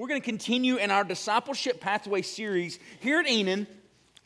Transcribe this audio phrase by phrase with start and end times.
[0.00, 3.66] we're going to continue in our discipleship pathway series here at Enon.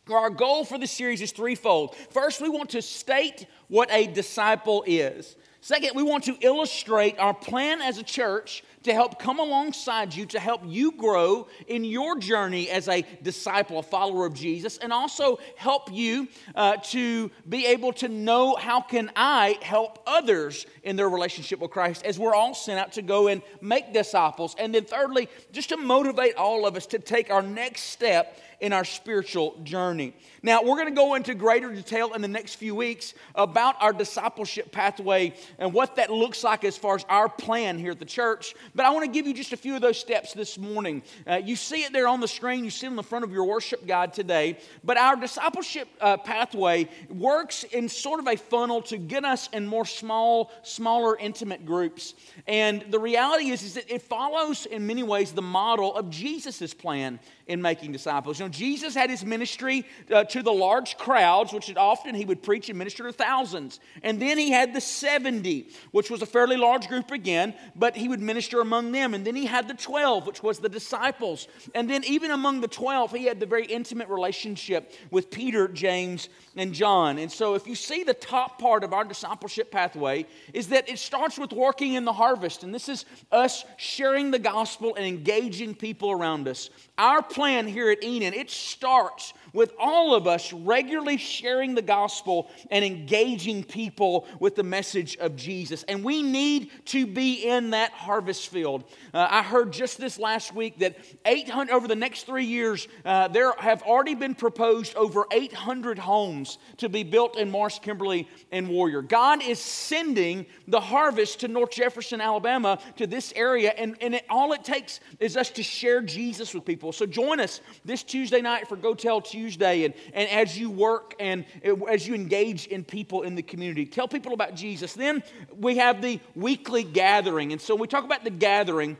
[0.08, 1.96] Our goal for the series is threefold.
[2.12, 5.34] First, we want to state what a disciple is.
[5.64, 10.26] Second, we want to illustrate our plan as a church to help come alongside you
[10.26, 14.92] to help you grow in your journey as a disciple, a follower of Jesus, and
[14.92, 20.96] also help you uh, to be able to know how can I help others in
[20.96, 24.54] their relationship with Christ as we're all sent out to go and make disciples.
[24.58, 28.72] And then thirdly, just to motivate all of us to take our next step in
[28.72, 30.14] our spiritual journey.
[30.42, 33.92] Now, we're going to go into greater detail in the next few weeks about our
[33.92, 38.06] discipleship pathway and what that looks like as far as our plan here at the
[38.06, 38.54] church.
[38.74, 41.02] But I want to give you just a few of those steps this morning.
[41.26, 43.32] Uh, you see it there on the screen, you see it on the front of
[43.32, 44.56] your worship guide today.
[44.82, 49.66] But our discipleship uh, pathway works in sort of a funnel to get us in
[49.66, 52.14] more small, smaller, intimate groups.
[52.46, 56.72] And the reality is, is that it follows in many ways the model of Jesus'
[56.72, 58.38] plan in making disciples.
[58.38, 62.42] You know, Jesus had his ministry uh, to the large crowds, which often he would
[62.42, 63.80] preach and minister to thousands.
[64.02, 68.08] And then he had the 70, which was a fairly large group again, but he
[68.08, 69.14] would minister among them.
[69.14, 71.48] And then he had the 12, which was the disciples.
[71.74, 76.28] And then even among the 12, he had the very intimate relationship with Peter, James,
[76.56, 77.18] and John.
[77.18, 80.98] And so if you see the top part of our discipleship pathway is that it
[80.98, 82.62] starts with working in the harvest.
[82.62, 86.70] And this is us sharing the gospel and engaging people around us.
[86.96, 92.50] Our plan here at Enon, it starts with all of us regularly sharing the gospel
[92.70, 95.84] and engaging people with the message of Jesus.
[95.84, 98.84] And we need to be in that harvest field.
[99.14, 103.28] Uh, I heard just this last week that 800 over the next three years, uh,
[103.28, 108.68] there have already been proposed over 800 homes to be built in Morris, Kimberly, and
[108.68, 109.02] Warrior.
[109.02, 114.24] God is sending the harvest to North Jefferson, Alabama, to this area, and, and it,
[114.28, 116.90] all it takes is us to share Jesus with people.
[116.90, 119.43] So join us this Tuesday night for Go Tell Tuesday.
[119.44, 121.44] Tuesday and, and as you work and
[121.86, 123.84] as you engage in people in the community.
[123.84, 124.94] Tell people about Jesus.
[124.94, 125.22] Then
[125.54, 127.52] we have the weekly gathering.
[127.52, 128.96] And so we talk about the gathering,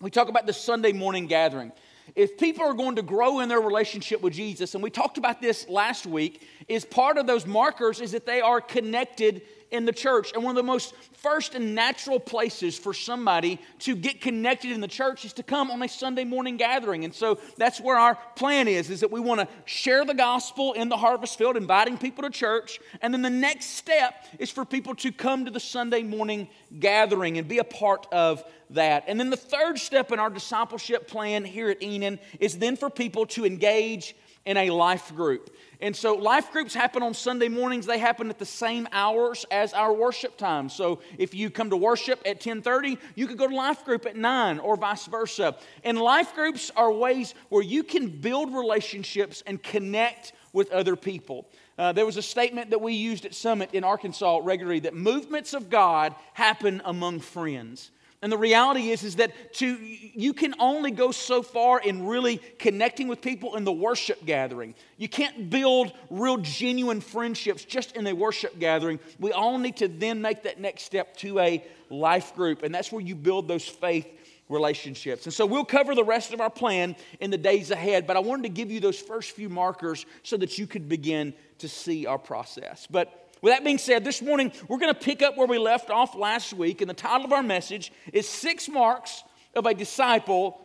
[0.00, 1.72] we talk about the Sunday morning gathering.
[2.14, 5.42] If people are going to grow in their relationship with Jesus, and we talked about
[5.42, 9.92] this last week, is part of those markers is that they are connected in the
[9.92, 10.32] church.
[10.32, 14.80] And one of the most first and natural places for somebody to get connected in
[14.80, 17.04] the church is to come on a Sunday morning gathering.
[17.04, 20.72] And so that's where our plan is, is that we want to share the gospel
[20.74, 22.78] in the harvest field, inviting people to church.
[23.02, 27.38] And then the next step is for people to come to the Sunday morning gathering
[27.38, 29.04] and be a part of that.
[29.06, 32.90] And then the third step in our discipleship plan here at Enon is then for
[32.90, 34.14] people to engage
[34.46, 35.54] in a life group.
[35.80, 37.84] And so life groups happen on Sunday mornings.
[37.84, 40.70] They happen at the same hours as our worship time.
[40.70, 44.16] So if you come to worship at 10:30, you could go to life group at
[44.16, 45.56] 9 or vice versa.
[45.84, 51.46] And life groups are ways where you can build relationships and connect with other people.
[51.76, 55.52] Uh, there was a statement that we used at Summit in Arkansas regularly that movements
[55.52, 57.90] of God happen among friends.
[58.22, 62.38] And the reality is, is that to, you can only go so far in really
[62.58, 64.74] connecting with people in the worship gathering.
[64.96, 69.00] You can't build real genuine friendships just in a worship gathering.
[69.18, 72.62] We all need to then make that next step to a life group.
[72.62, 74.06] And that's where you build those faith
[74.48, 75.26] relationships.
[75.26, 78.20] And so we'll cover the rest of our plan in the days ahead, but I
[78.20, 82.06] wanted to give you those first few markers so that you could begin to see
[82.06, 82.86] our process.
[82.88, 85.90] But with that being said, this morning we're going to pick up where we left
[85.90, 89.22] off last week, and the title of our message is Six Marks
[89.54, 90.60] of a Disciple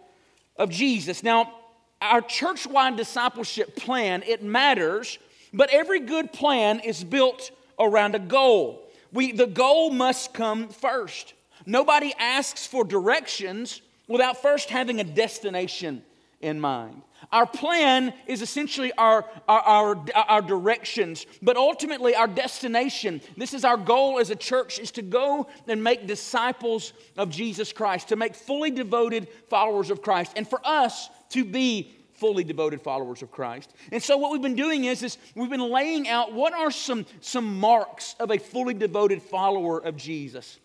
[0.55, 1.23] of Jesus.
[1.23, 1.53] Now,
[2.01, 5.19] our church wide discipleship plan, it matters,
[5.53, 8.87] but every good plan is built around a goal.
[9.13, 11.33] We, the goal must come first.
[11.65, 16.03] Nobody asks for directions without first having a destination
[16.39, 17.01] in mind.
[17.31, 23.21] Our plan is essentially our, our, our, our, directions, but ultimately our destination.
[23.37, 27.71] This is our goal as a church is to go and make disciples of Jesus
[27.71, 32.81] Christ, to make fully devoted followers of Christ, and for us to be fully devoted
[32.81, 33.73] followers of Christ.
[33.93, 37.05] And so what we've been doing is, is we've been laying out what are some,
[37.21, 40.59] some marks of a fully devoted follower of Jesus.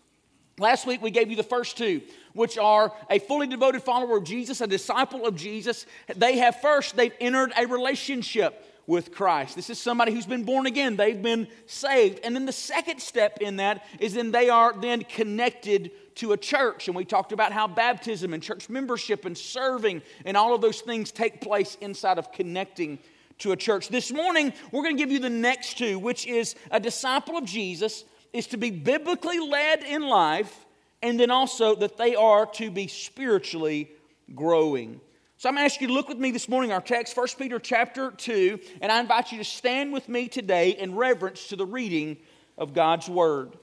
[0.59, 2.01] Last week we gave you the first two,
[2.37, 5.85] which are a fully devoted follower of Jesus, a disciple of Jesus.
[6.15, 9.55] They have first, they've entered a relationship with Christ.
[9.55, 12.21] This is somebody who's been born again, they've been saved.
[12.23, 16.37] And then the second step in that is then they are then connected to a
[16.37, 16.87] church.
[16.87, 20.81] And we talked about how baptism and church membership and serving and all of those
[20.81, 22.99] things take place inside of connecting
[23.39, 23.89] to a church.
[23.89, 27.45] This morning, we're going to give you the next two, which is a disciple of
[27.45, 30.65] Jesus is to be biblically led in life,
[31.01, 33.91] and then also that they are to be spiritually
[34.33, 34.99] growing.
[35.37, 37.27] So I'm going to ask you to look with me this morning, our text, 1
[37.37, 41.55] Peter chapter 2, and I invite you to stand with me today in reverence to
[41.55, 42.17] the reading
[42.57, 43.55] of God's Word.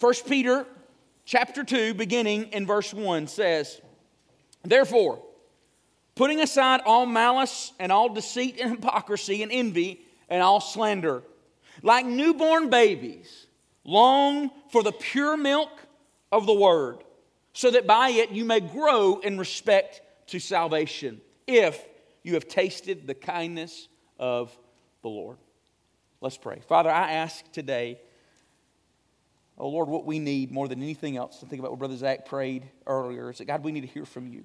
[0.00, 0.66] 1 Peter
[1.26, 3.80] chapter 2, beginning in verse 1, says,
[4.62, 5.22] Therefore,
[6.14, 11.22] putting aside all malice and all deceit and hypocrisy and envy and all slander,
[11.82, 13.45] like newborn babies,
[13.86, 15.70] long for the pure milk
[16.30, 16.98] of the Word
[17.52, 21.82] so that by it you may grow in respect to salvation, if
[22.22, 23.88] you have tasted the kindness
[24.18, 24.56] of
[25.02, 25.38] the Lord.
[26.20, 26.60] Let's pray.
[26.68, 28.00] Father, I ask today,
[29.56, 32.26] oh Lord, what we need more than anything else to think about what Brother Zach
[32.26, 34.44] prayed earlier is that God, we need to hear from you.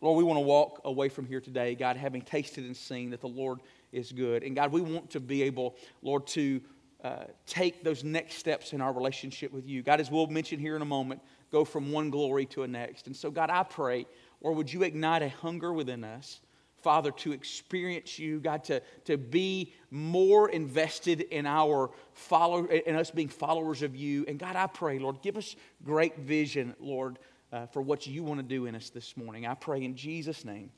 [0.00, 3.20] Lord, we want to walk away from here today, God, having tasted and seen that
[3.20, 3.58] the Lord
[3.92, 4.42] is good.
[4.42, 6.62] And God, we want to be able, Lord, to
[7.02, 9.82] uh, take those next steps in our relationship with you.
[9.82, 11.20] God, as we'll mention here in a moment,
[11.50, 13.06] go from one glory to a next.
[13.06, 14.06] And so, God, I pray,
[14.40, 16.40] or would you ignite a hunger within us,
[16.82, 23.10] Father, to experience you, God, to, to be more invested in our follow, in us
[23.10, 24.24] being followers of you.
[24.26, 27.18] And God, I pray, Lord, give us great vision, Lord,
[27.52, 29.46] uh, for what you want to do in us this morning.
[29.46, 30.70] I pray in Jesus' name.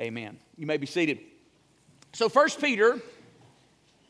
[0.00, 0.38] Amen.
[0.56, 1.18] You may be seated.
[2.12, 3.00] So, First Peter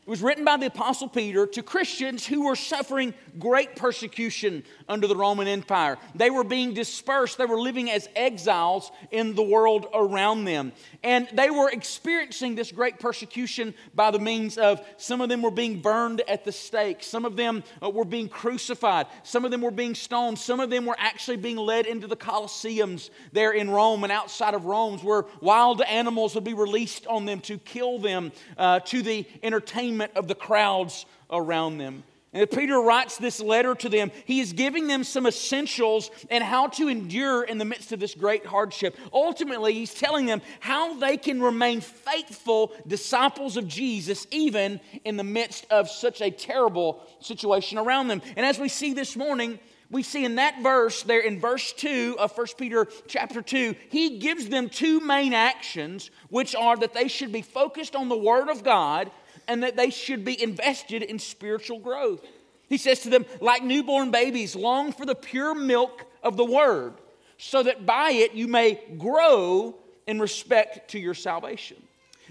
[0.03, 5.05] it was written by the Apostle Peter to Christians who were suffering great persecution under
[5.05, 5.99] the Roman Empire.
[6.15, 10.71] They were being dispersed, they were living as exiles in the world around them.
[11.03, 15.51] And they were experiencing this great persecution by the means of some of them were
[15.51, 19.61] being burned at the stake, some of them uh, were being crucified, some of them
[19.61, 23.69] were being stoned, some of them were actually being led into the Colosseums there in
[23.69, 27.99] Rome and outside of Rome, where wild animals would be released on them to kill
[27.99, 32.03] them uh, to the entertainment entertainment of the crowds around them.
[32.33, 36.41] And if Peter writes this letter to them, he is giving them some essentials and
[36.41, 38.95] how to endure in the midst of this great hardship.
[39.11, 45.25] Ultimately, he's telling them how they can remain faithful disciples of Jesus even in the
[45.25, 48.21] midst of such a terrible situation around them.
[48.37, 49.59] And as we see this morning,
[49.89, 54.19] we see in that verse there in verse 2 of 1 Peter chapter 2, he
[54.19, 58.47] gives them two main actions, which are that they should be focused on the Word
[58.47, 59.11] of God
[59.47, 62.25] and that they should be invested in spiritual growth.
[62.69, 66.93] He says to them, like newborn babies, long for the pure milk of the word,
[67.37, 69.75] so that by it you may grow
[70.07, 71.77] in respect to your salvation.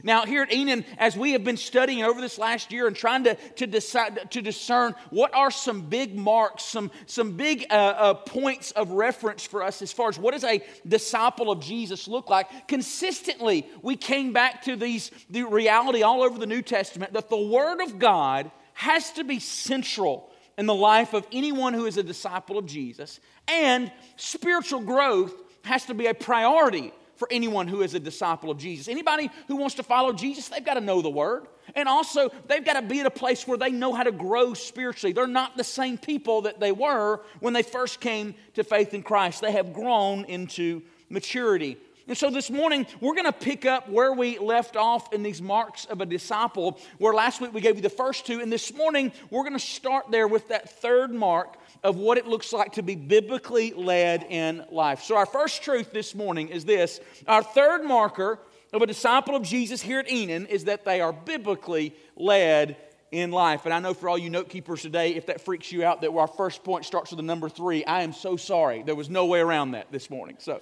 [0.03, 3.25] Now, here at Enon, as we have been studying over this last year and trying
[3.25, 8.15] to, to, decide, to discern what are some big marks, some, some big uh, uh,
[8.15, 12.31] points of reference for us as far as what does a disciple of Jesus look
[12.31, 17.29] like, consistently we came back to these, the reality all over the New Testament that
[17.29, 21.97] the Word of God has to be central in the life of anyone who is
[21.97, 27.83] a disciple of Jesus, and spiritual growth has to be a priority for anyone who
[27.83, 28.89] is a disciple of Jesus.
[28.89, 31.49] Anybody who wants to follow Jesus, they've got to know the Word.
[31.75, 34.55] And also, they've got to be at a place where they know how to grow
[34.55, 35.13] spiritually.
[35.13, 39.03] They're not the same people that they were when they first came to faith in
[39.03, 39.43] Christ.
[39.43, 40.81] They have grown into
[41.11, 41.77] maturity.
[42.09, 45.41] And so this morning, we're going to pick up where we left off in these
[45.41, 48.41] marks of a disciple, where last week we gave you the first two.
[48.41, 52.27] And this morning, we're going to start there with that third mark of what it
[52.27, 55.03] looks like to be biblically led in life.
[55.03, 58.39] So, our first truth this morning is this our third marker
[58.73, 62.77] of a disciple of Jesus here at Enon is that they are biblically led
[63.11, 63.65] in life.
[63.65, 66.11] And I know for all you note keepers today, if that freaks you out that
[66.11, 68.83] our first point starts with the number three, I am so sorry.
[68.83, 70.37] There was no way around that this morning.
[70.39, 70.61] So,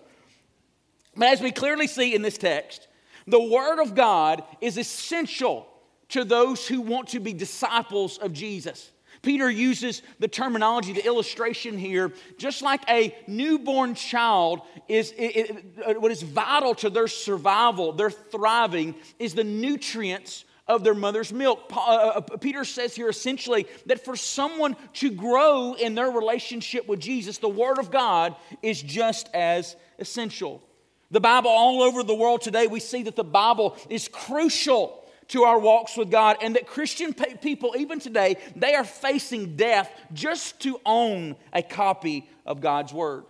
[1.19, 2.89] but as we clearly see in this text,
[3.27, 5.69] the Word of God is essential
[6.11, 8.91] to those who want to be disciples of Jesus.
[9.21, 16.01] Peter uses the terminology, the illustration here, just like a newborn child is it, it,
[16.01, 21.61] what is vital to their survival, their thriving, is the nutrients of their mother's milk.
[21.75, 27.01] Uh, uh, Peter says here essentially that for someone to grow in their relationship with
[27.01, 30.63] Jesus, the Word of God is just as essential.
[31.11, 35.45] The Bible, all over the world today, we see that the Bible is crucial to
[35.45, 40.59] our walks with God, and that Christian people, even today, they are facing death just
[40.61, 43.25] to own a copy of God's Word.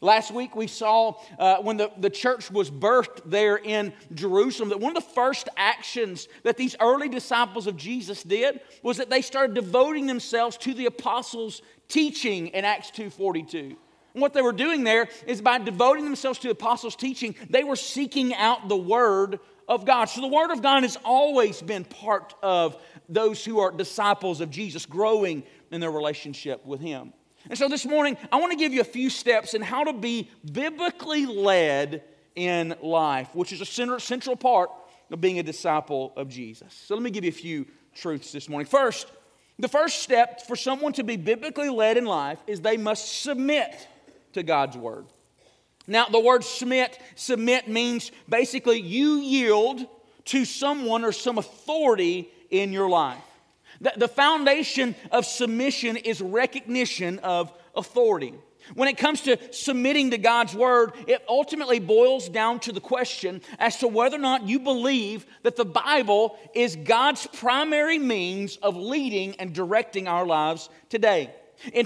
[0.00, 4.80] Last week we saw uh, when the, the church was birthed there in Jerusalem that
[4.80, 9.22] one of the first actions that these early disciples of Jesus did was that they
[9.22, 13.76] started devoting themselves to the apostles' teaching in Acts 2.42.
[14.14, 17.76] What they were doing there is by devoting themselves to the apostles' teaching, they were
[17.76, 20.06] seeking out the Word of God.
[20.06, 24.50] So the Word of God has always been part of those who are disciples of
[24.50, 25.42] Jesus, growing
[25.72, 27.12] in their relationship with Him.
[27.50, 29.92] And so this morning, I want to give you a few steps in how to
[29.92, 32.04] be biblically led
[32.36, 34.70] in life, which is a central part
[35.10, 36.72] of being a disciple of Jesus.
[36.86, 38.66] So let me give you a few truths this morning.
[38.66, 39.08] First,
[39.58, 43.88] the first step for someone to be biblically led in life is they must submit
[44.34, 45.06] to God's word.
[45.86, 49.86] Now, the word submit, submit means basically you yield
[50.26, 53.22] to someone or some authority in your life.
[53.80, 58.34] The, the foundation of submission is recognition of authority.
[58.72, 63.42] When it comes to submitting to God's word, it ultimately boils down to the question
[63.58, 68.74] as to whether or not you believe that the Bible is God's primary means of
[68.74, 71.30] leading and directing our lives today.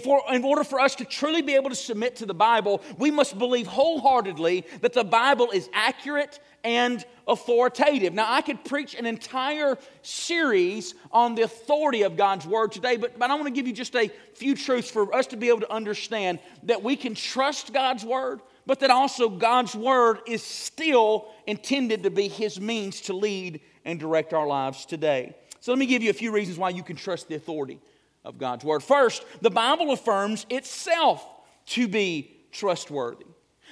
[0.02, 3.10] For, in order for us to truly be able to submit to the Bible, we
[3.10, 8.12] must believe wholeheartedly that the Bible is accurate and authoritative.
[8.12, 13.18] Now, I could preach an entire series on the authority of God's Word today, but,
[13.18, 15.60] but I want to give you just a few truths for us to be able
[15.60, 21.28] to understand that we can trust God's Word, but that also God's Word is still
[21.46, 25.34] intended to be His means to lead and direct our lives today.
[25.60, 27.80] So, let me give you a few reasons why you can trust the authority
[28.28, 28.82] of God's Word.
[28.82, 31.26] First, the Bible affirms itself
[31.66, 33.26] to be trustworthy.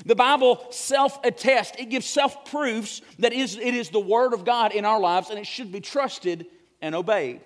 [0.04, 4.72] The Bible self attests, it gives self proofs that it is the Word of God
[4.72, 6.46] in our lives and it should be trusted
[6.80, 7.40] and obeyed.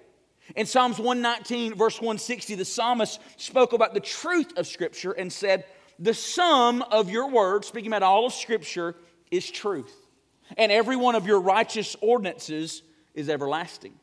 [0.56, 5.64] In Psalms 119, verse 160, the psalmist spoke about the truth of Scripture and said,
[5.98, 8.96] The sum of your word, speaking about all of Scripture,
[9.30, 9.94] is truth.
[10.56, 12.82] And every one of your righteous ordinances
[13.14, 13.94] is everlasting.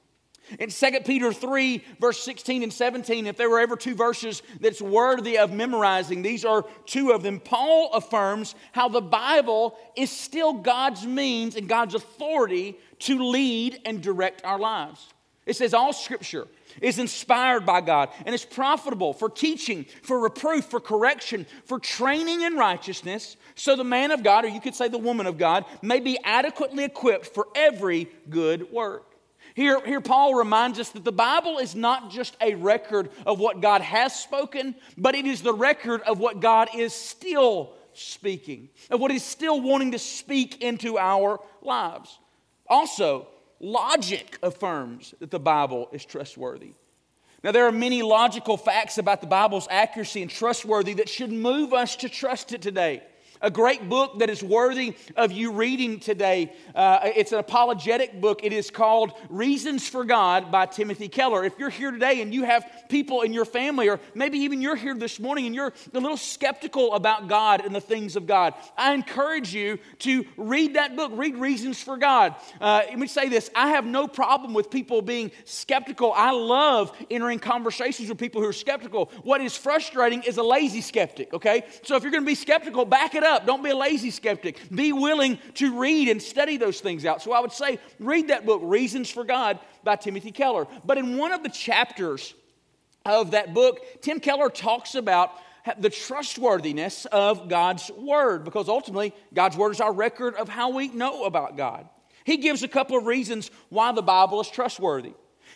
[0.59, 4.81] In 2 Peter 3, verse 16 and 17, if there were ever two verses that's
[4.81, 7.39] worthy of memorizing, these are two of them.
[7.39, 14.01] Paul affirms how the Bible is still God's means and God's authority to lead and
[14.01, 15.07] direct our lives.
[15.47, 16.47] It says, All scripture
[16.81, 22.41] is inspired by God and is profitable for teaching, for reproof, for correction, for training
[22.41, 25.65] in righteousness, so the man of God, or you could say the woman of God,
[25.81, 29.16] may be adequately equipped for every good work.
[29.57, 33.59] Here, here, Paul reminds us that the Bible is not just a record of what
[33.59, 39.01] God has spoken, but it is the record of what God is still speaking, of
[39.01, 42.19] what He's still wanting to speak into our lives.
[42.67, 46.73] Also, logic affirms that the Bible is trustworthy.
[47.43, 51.73] Now, there are many logical facts about the Bible's accuracy and trustworthy that should move
[51.73, 53.01] us to trust it today.
[53.41, 56.53] A great book that is worthy of you reading today.
[56.73, 58.43] Uh, it's an apologetic book.
[58.43, 61.43] It is called Reasons for God by Timothy Keller.
[61.43, 64.75] If you're here today and you have people in your family, or maybe even you're
[64.75, 68.55] here this morning and you're a little skeptical about God and the things of God,
[68.75, 71.11] I encourage you to read that book.
[71.13, 72.35] Read Reasons for God.
[72.59, 76.11] Uh, let me say this I have no problem with people being skeptical.
[76.15, 79.11] I love entering conversations with people who are skeptical.
[79.23, 81.65] What is frustrating is a lazy skeptic, okay?
[81.83, 83.26] So if you're going to be skeptical, back it up.
[83.45, 84.57] Don't be a lazy skeptic.
[84.73, 87.21] Be willing to read and study those things out.
[87.21, 90.67] So I would say, read that book, Reasons for God by Timothy Keller.
[90.85, 92.33] But in one of the chapters
[93.05, 95.31] of that book, Tim Keller talks about
[95.79, 100.87] the trustworthiness of God's Word, because ultimately, God's Word is our record of how we
[100.87, 101.87] know about God.
[102.23, 105.13] He gives a couple of reasons why the Bible is trustworthy.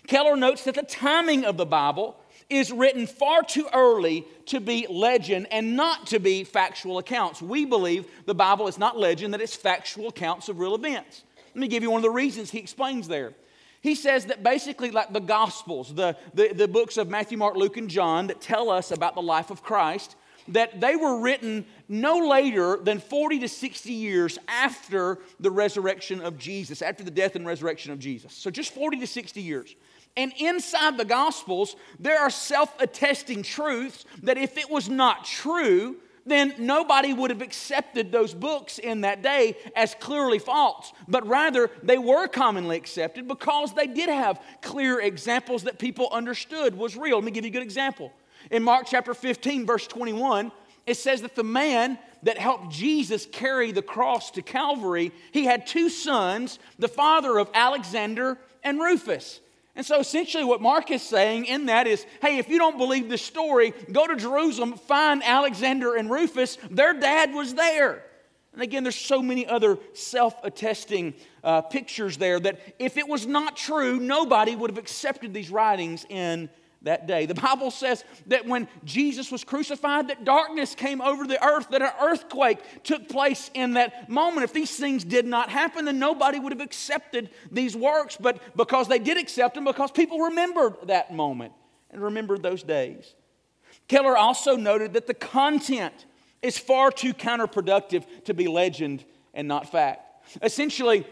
[0.07, 2.17] Keller notes that the timing of the Bible
[2.51, 7.41] is written far too early to be legend and not to be factual accounts.
[7.41, 11.23] We believe the Bible is not legend, that it's factual accounts of real events.
[11.55, 13.33] Let me give you one of the reasons he explains there.
[13.81, 17.77] He says that basically, like the Gospels, the, the, the books of Matthew, Mark, Luke,
[17.77, 20.15] and John that tell us about the life of Christ,
[20.49, 26.37] that they were written no later than 40 to 60 years after the resurrection of
[26.37, 28.33] Jesus, after the death and resurrection of Jesus.
[28.33, 29.75] So just 40 to 60 years.
[30.17, 35.97] And inside the Gospels, there are self attesting truths that if it was not true,
[36.25, 40.93] then nobody would have accepted those books in that day as clearly false.
[41.07, 46.75] But rather, they were commonly accepted because they did have clear examples that people understood
[46.75, 47.17] was real.
[47.17, 48.11] Let me give you a good example.
[48.51, 50.51] In Mark chapter 15, verse 21,
[50.85, 55.65] it says that the man that helped Jesus carry the cross to Calvary, he had
[55.65, 59.39] two sons, the father of Alexander and Rufus.
[59.81, 63.09] And so essentially, what Mark is saying in that is hey, if you don't believe
[63.09, 66.59] this story, go to Jerusalem, find Alexander and Rufus.
[66.69, 68.03] Their dad was there.
[68.53, 73.25] And again, there's so many other self attesting uh, pictures there that if it was
[73.25, 76.51] not true, nobody would have accepted these writings in
[76.83, 77.25] that day.
[77.25, 81.81] The Bible says that when Jesus was crucified, that darkness came over the earth, that
[81.81, 84.43] an earthquake took place in that moment.
[84.43, 88.17] If these things did not happen, then nobody would have accepted these works.
[88.19, 91.53] But because they did accept them, because people remembered that moment
[91.91, 93.13] and remembered those days.
[93.87, 96.05] Keller also noted that the content
[96.41, 100.07] is far too counterproductive to be legend and not fact.
[100.41, 101.05] Essentially,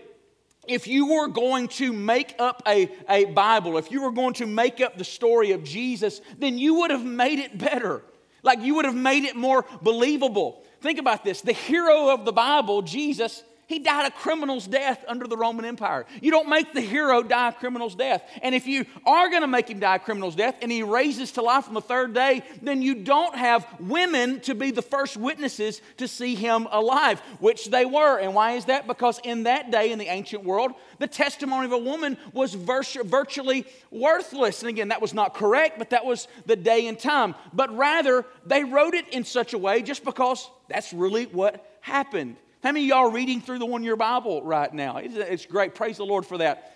[0.70, 4.46] if you were going to make up a, a Bible, if you were going to
[4.46, 8.04] make up the story of Jesus, then you would have made it better.
[8.44, 10.64] Like you would have made it more believable.
[10.82, 15.28] Think about this the hero of the Bible, Jesus, he died a criminal's death under
[15.28, 16.08] the Roman Empire.
[16.22, 18.24] You don't make the hero die a criminal's death.
[18.42, 21.34] And if you are going to make him die a criminal's death and he raises
[21.34, 25.18] to life on the third day, then you don't have women to be the first
[25.18, 28.18] witnesses to see him alive, which they were.
[28.18, 28.88] And why is that?
[28.88, 33.68] Because in that day in the ancient world, the testimony of a woman was virtually
[33.92, 34.64] worthless.
[34.64, 37.36] And again, that was not correct, but that was the day and time.
[37.54, 42.36] But rather, they wrote it in such a way just because that's really what happened.
[42.62, 44.98] How many of y'all are reading through the one year Bible right now?
[44.98, 45.76] It's, great.
[45.76, 46.74] Praise the Lord for that.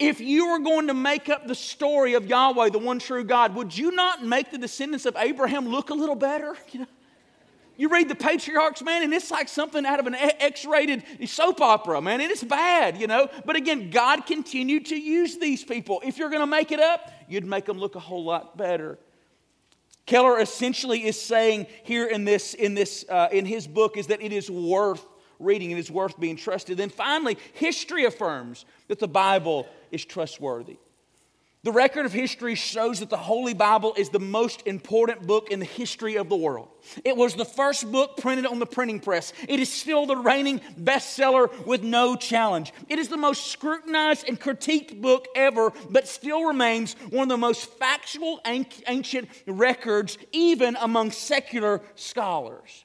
[0.00, 3.54] If you were going to make up the story of Yahweh, the one true God,
[3.54, 6.56] would you not make the descendants of Abraham look a little better?
[6.72, 6.86] You, know?
[7.76, 11.60] you read the patriarchs, man, and it's like something out of an X rated soap
[11.60, 13.28] opera, man, it's bad, you know.
[13.44, 16.02] But again, God continued to use these people.
[16.04, 18.98] If you're going to make it up, you'd make them look a whole lot better.
[20.06, 24.20] Keller essentially is saying here in this, in this, uh, in his book is that
[24.20, 25.04] it is worth
[25.38, 26.76] reading, it is worth being trusted.
[26.76, 30.78] Then finally, history affirms that the Bible is trustworthy.
[31.64, 35.60] The record of history shows that the Holy Bible is the most important book in
[35.60, 36.68] the history of the world.
[37.06, 39.32] It was the first book printed on the printing press.
[39.48, 42.70] It is still the reigning bestseller with no challenge.
[42.90, 47.38] It is the most scrutinized and critiqued book ever, but still remains one of the
[47.38, 52.84] most factual ancient records, even among secular scholars.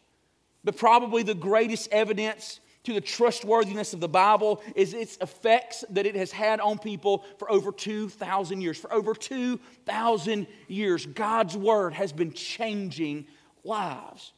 [0.64, 6.06] But probably the greatest evidence to the trustworthiness of the Bible is its effects that
[6.06, 8.78] it has had on people for over 2,000 years.
[8.78, 13.28] For over 2,000 years, God's Word has been changing
[13.64, 14.32] lives.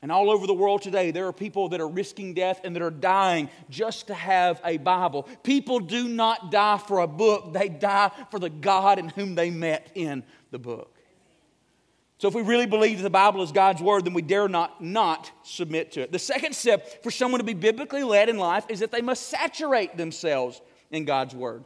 [0.00, 2.82] And all over the world today, there are people that are risking death and that
[2.82, 5.28] are dying just to have a Bible.
[5.44, 9.50] People do not die for a book, they die for the God in whom they
[9.50, 10.91] met in the book.
[12.22, 15.32] So, if we really believe the Bible is God's Word, then we dare not not
[15.42, 16.12] submit to it.
[16.12, 19.28] The second step for someone to be biblically led in life is that they must
[19.28, 20.60] saturate themselves
[20.92, 21.64] in God's Word.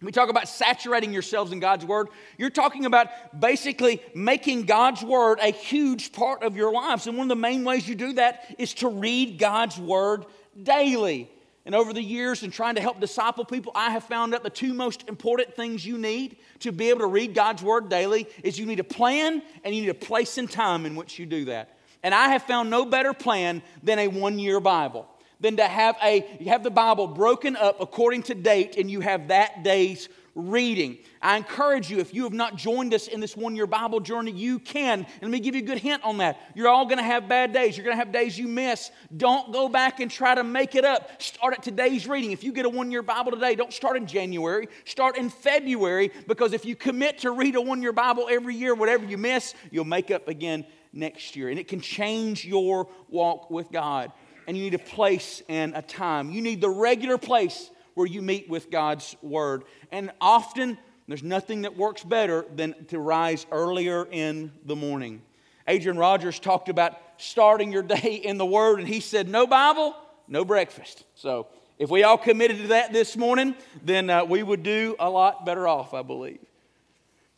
[0.00, 3.08] When we talk about saturating yourselves in God's Word, you're talking about
[3.40, 7.06] basically making God's Word a huge part of your lives.
[7.06, 10.26] And one of the main ways you do that is to read God's Word
[10.62, 11.30] daily.
[11.68, 14.48] And over the years, in trying to help disciple people, I have found out the
[14.48, 18.58] two most important things you need to be able to read God's Word daily is
[18.58, 21.44] you need a plan and you need a place and time in which you do
[21.44, 21.76] that.
[22.02, 25.06] And I have found no better plan than a one year Bible,
[25.40, 29.00] than to have, a, you have the Bible broken up according to date and you
[29.00, 30.98] have that day's reading.
[31.20, 34.30] I encourage you, if you have not joined us in this one year Bible journey,
[34.30, 35.00] you can.
[35.00, 36.38] And let me give you a good hint on that.
[36.54, 37.76] You're all going to have bad days.
[37.76, 38.92] You're going to have days you miss.
[39.16, 41.20] Don't go back and try to make it up.
[41.20, 42.30] Start at today's reading.
[42.30, 44.68] If you get a one year Bible today, don't start in January.
[44.84, 48.76] Start in February because if you commit to read a one year Bible every year,
[48.76, 51.48] whatever you miss, you'll make up again next year.
[51.48, 54.12] And it can change your walk with God.
[54.46, 56.30] And you need a place and a time.
[56.30, 59.64] You need the regular place where you meet with God's Word.
[59.90, 65.20] And often, there's nothing that works better than to rise earlier in the morning.
[65.66, 69.96] Adrian Rogers talked about starting your day in the Word, and he said, No Bible,
[70.28, 71.04] no breakfast.
[71.16, 75.10] So, if we all committed to that this morning, then uh, we would do a
[75.10, 76.38] lot better off, I believe.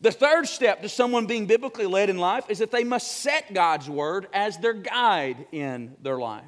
[0.03, 3.55] The third step to someone being biblically led in life is that they must set
[3.55, 6.45] God's Word as their guide in their life.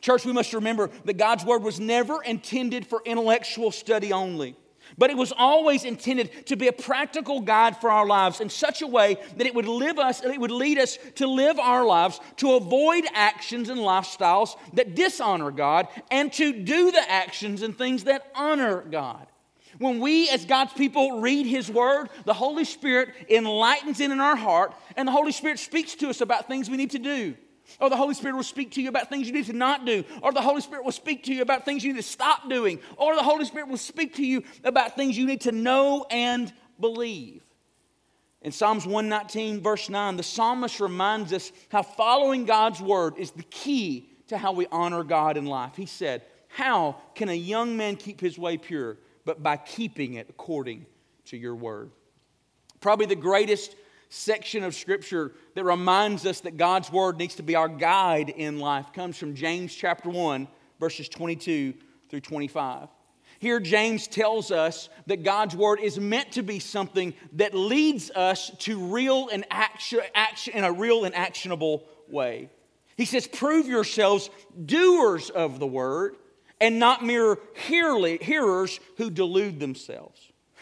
[0.00, 4.56] Church, we must remember that God's Word was never intended for intellectual study only,
[4.96, 8.82] but it was always intended to be a practical guide for our lives in such
[8.82, 12.18] a way that it would live us, it would lead us to live our lives
[12.36, 18.04] to avoid actions and lifestyles that dishonor God and to do the actions and things
[18.04, 19.26] that honor God.
[19.78, 24.36] When we, as God's people, read His Word, the Holy Spirit enlightens it in our
[24.36, 27.36] heart, and the Holy Spirit speaks to us about things we need to do.
[27.78, 30.04] Or the Holy Spirit will speak to you about things you need to not do.
[30.22, 32.80] Or the Holy Spirit will speak to you about things you need to stop doing.
[32.96, 36.52] Or the Holy Spirit will speak to you about things you need to know and
[36.80, 37.42] believe.
[38.42, 43.42] In Psalms 119, verse 9, the psalmist reminds us how following God's word is the
[43.44, 45.76] key to how we honor God in life.
[45.76, 48.96] He said, How can a young man keep his way pure?
[49.26, 50.86] But by keeping it according
[51.26, 51.90] to your word.
[52.80, 53.76] Probably the greatest
[54.10, 58.58] section of Scripture that reminds us that God's Word needs to be our guide in
[58.58, 60.46] life comes from James chapter 1,
[60.78, 61.72] verses 22
[62.10, 62.88] through 25.
[63.38, 68.50] Here, James tells us that God's word is meant to be something that leads us
[68.58, 72.50] to real and action, action in a real and actionable way.
[72.98, 74.28] He says, Prove yourselves
[74.66, 76.16] doers of the word
[76.60, 80.20] and not mere hearers who delude themselves.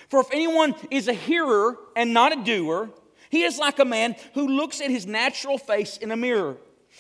[0.09, 2.91] For if anyone is a hearer and not a doer,
[3.31, 6.57] he is like a man who looks at his natural face in a mirror.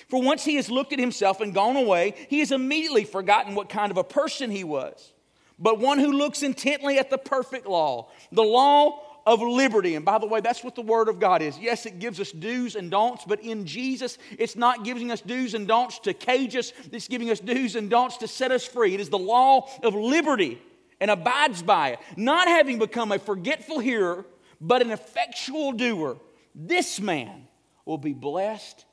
[0.08, 3.68] For once he has looked at himself and gone away, he has immediately forgotten what
[3.68, 5.12] kind of a person he was
[5.58, 9.94] but one who looks intently at the perfect law, the law of liberty.
[9.94, 11.58] And by the way, that's what the Word of God is.
[11.58, 15.54] Yes, it gives us do's and don'ts, but in Jesus, it's not giving us do's
[15.54, 18.94] and don'ts to cage us, it's giving us do's and don'ts to set us free.
[18.94, 20.62] It is the law of liberty
[21.00, 24.24] and abides by it, not having become a forgetful hearer,
[24.60, 26.16] but an effectual doer.
[26.54, 27.46] This man
[27.84, 28.84] will be blessed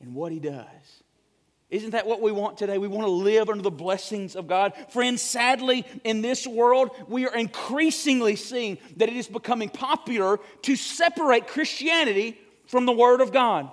[0.00, 0.66] in what he does.
[1.70, 2.78] Isn't that what we want today?
[2.78, 4.72] We want to live under the blessings of God.
[4.88, 10.74] Friends, sadly, in this world, we are increasingly seeing that it is becoming popular to
[10.74, 13.70] separate Christianity from the Word of God.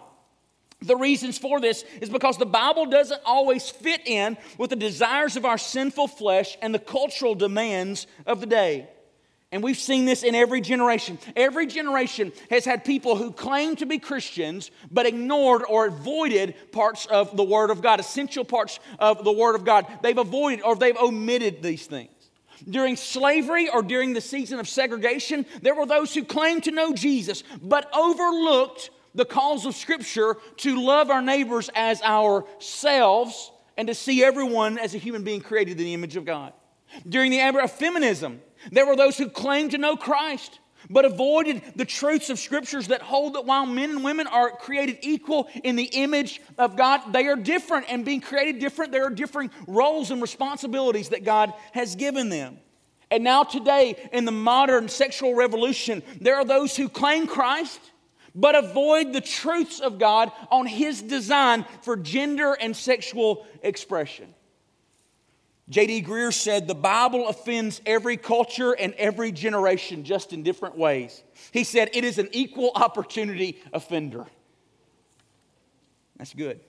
[0.80, 5.36] The reasons for this is because the Bible doesn't always fit in with the desires
[5.36, 8.90] of our sinful flesh and the cultural demands of the day.
[9.52, 11.18] And we've seen this in every generation.
[11.36, 17.06] Every generation has had people who claim to be Christians but ignored or avoided parts
[17.06, 19.88] of the Word of God, essential parts of the Word of God.
[20.04, 22.12] They've avoided or they've omitted these things.
[22.70, 26.92] During slavery or during the season of segregation, there were those who claimed to know
[26.92, 33.96] Jesus but overlooked the calls of Scripture to love our neighbors as ourselves and to
[33.96, 36.52] see everyone as a human being created in the image of God.
[37.08, 41.62] During the era of feminism, there were those who claimed to know Christ, but avoided
[41.76, 45.76] the truths of scriptures that hold that while men and women are created equal in
[45.76, 47.88] the image of God, they are different.
[47.90, 52.58] And being created different, there are differing roles and responsibilities that God has given them.
[53.10, 57.80] And now, today, in the modern sexual revolution, there are those who claim Christ,
[58.36, 64.34] but avoid the truths of God on His design for gender and sexual expression.
[65.70, 66.04] J.D.
[66.04, 71.24] Greear said the Bible offends every culture and every generation just in different ways.
[71.52, 74.26] He said it is an equal opportunity offender.
[76.18, 76.62] That's good.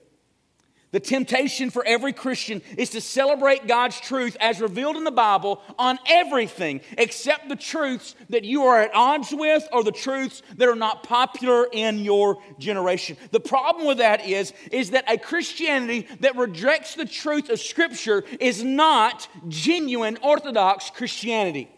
[0.91, 5.61] The temptation for every Christian is to celebrate God's truth as revealed in the Bible
[5.77, 10.67] on everything except the truths that you are at odds with or the truths that
[10.67, 13.17] are not popular in your generation.
[13.29, 18.23] The problem with that is, is that a Christianity that rejects the truth of Scripture
[18.39, 21.69] is not genuine Orthodox Christianity.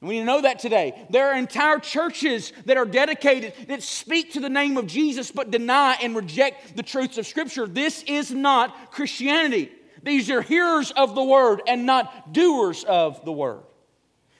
[0.00, 1.06] We need to know that today.
[1.10, 5.50] There are entire churches that are dedicated, that speak to the name of Jesus, but
[5.50, 7.66] deny and reject the truths of Scripture.
[7.66, 9.70] This is not Christianity.
[10.02, 13.60] These are hearers of the word and not doers of the word.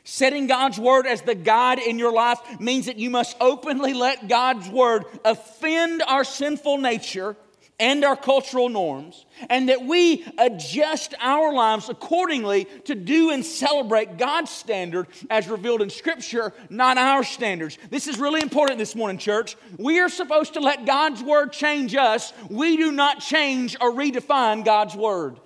[0.04, 4.28] Setting God's word as the guide in your life means that you must openly let
[4.28, 7.36] God's word offend our sinful nature
[7.80, 14.18] and our cultural norms, and that we adjust our lives accordingly to do and celebrate
[14.18, 17.78] God's standard as revealed in Scripture, not our standards.
[17.88, 19.56] This is really important this morning, church.
[19.78, 22.34] We are supposed to let God's Word change us.
[22.50, 25.40] We do not change or redefine God's Word.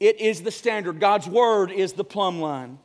[0.00, 1.00] It is the standard.
[1.00, 2.78] God's Word is the plumb line.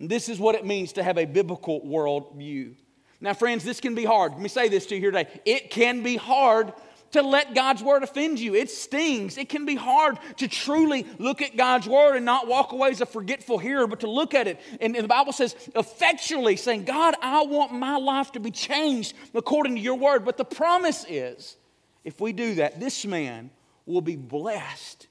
[0.00, 2.74] this is what it means to have a biblical worldview.
[3.20, 4.32] Now, friends, this can be hard.
[4.32, 5.40] Let me say this to you here today.
[5.46, 6.72] It can be hard
[7.14, 8.54] to let God's word offend you.
[8.54, 9.38] It stings.
[9.38, 13.00] It can be hard to truly look at God's word and not walk away as
[13.00, 14.60] a forgetful hearer, but to look at it.
[14.80, 19.76] And, the Bible says, effectually saying, God, I want my life to be changed according
[19.76, 20.24] to your word.
[20.24, 21.56] But the promise is,
[22.04, 23.50] if we do that, this man
[23.86, 25.06] will be blessed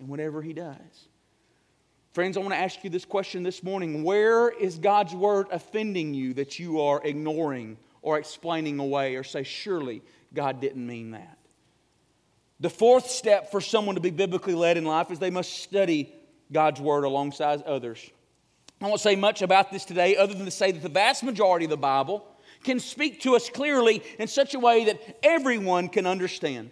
[0.00, 1.08] in whatever he does.
[2.12, 4.04] Friends, I want to ask you this question this morning.
[4.04, 9.42] Where is God's word offending you that you are ignoring or explaining away or say,
[9.42, 10.02] surely
[10.34, 11.38] God didn't mean that?
[12.62, 16.14] The fourth step for someone to be biblically led in life is they must study
[16.52, 18.08] God's word alongside others.
[18.80, 21.64] I won't say much about this today other than to say that the vast majority
[21.64, 22.24] of the Bible
[22.62, 26.70] can speak to us clearly in such a way that everyone can understand.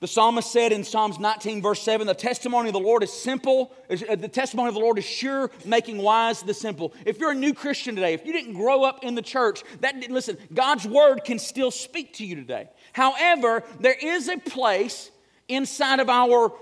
[0.00, 3.72] The psalmist said in Psalms 19, verse 7, the testimony of the Lord is simple.
[3.90, 6.92] Uh, the testimony of the Lord is sure, making wise the simple.
[7.04, 9.96] If you're a new Christian today, if you didn't grow up in the church, that
[10.08, 12.68] listen, God's word can still speak to you today.
[12.98, 15.12] However, there is a place
[15.46, 16.52] inside of our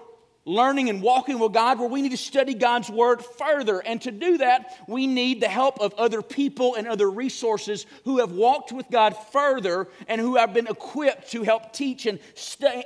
[0.44, 3.80] learning and walking with God where we need to study God's Word further.
[3.80, 8.18] And to do that, we need the help of other people and other resources who
[8.18, 12.18] have walked with God further and who have been equipped to help teach and,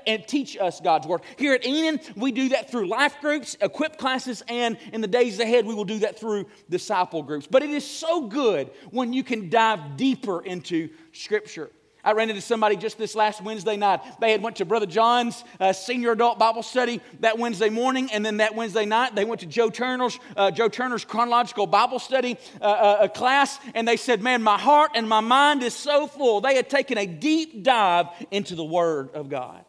[0.07, 1.23] and teach us God's Word.
[1.37, 5.41] Here at Enon, we do that through life groups, equip classes, and in the days
[5.41, 7.49] ahead, we will do that through disciple groups.
[7.51, 11.73] But it is so good when you can dive deeper into Scripture.
[12.05, 14.01] I ran into somebody just this last Wednesday night.
[14.21, 18.25] They had went to Brother John's uh, senior adult Bible study that Wednesday morning, and
[18.25, 22.39] then that Wednesday night they went to Joe Turner's uh, Joe Turner's chronological Bible study
[22.61, 26.41] uh, uh class, and they said, "Man, my heart and my mind is so full."
[26.41, 29.65] They had taken a deep dive into the Word of God.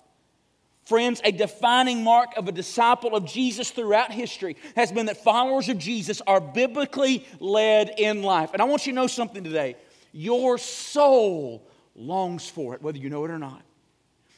[0.84, 5.70] Friends, a defining mark of a disciple of Jesus throughout history has been that followers
[5.70, 8.50] of Jesus are biblically led in life.
[8.52, 9.76] And I want you to know something today.
[10.12, 13.62] Your soul longs for it, whether you know it or not.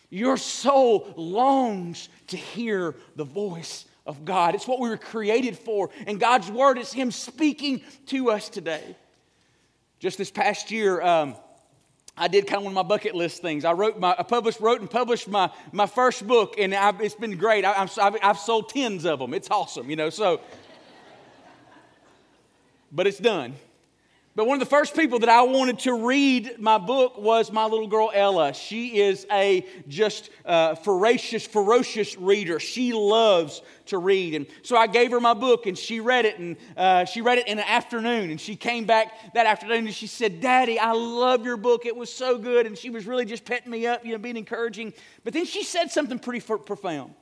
[0.10, 4.54] Your soul longs to hear the voice of God.
[4.54, 5.90] It's what we were created for.
[6.06, 8.96] And God's word is Him speaking to us today.
[10.00, 11.36] Just this past year, um,
[12.16, 13.66] I did kind of one of my bucket list things.
[13.66, 17.16] I wrote my, I published, wrote and published my, my first book, and I've, it's
[17.16, 17.66] been great.
[17.66, 19.34] I, have I've sold tens of them.
[19.34, 20.10] It's awesome, you know.
[20.12, 20.42] So,
[22.92, 23.56] but it's done.
[24.36, 27.66] But one of the first people that I wanted to read my book was my
[27.66, 28.54] little girl Ella.
[28.54, 32.60] She is a just uh, ferocious, ferocious reader.
[32.60, 36.40] She loves to read, and so I gave her my book, and she read it,
[36.40, 38.32] and uh, she read it in an afternoon.
[38.32, 41.86] And she came back that afternoon, and she said, "Daddy, I love your book.
[41.86, 44.38] It was so good." And she was really just petting me up, you know, being
[44.38, 44.94] encouraging.
[45.24, 47.14] But then she said something pretty profound.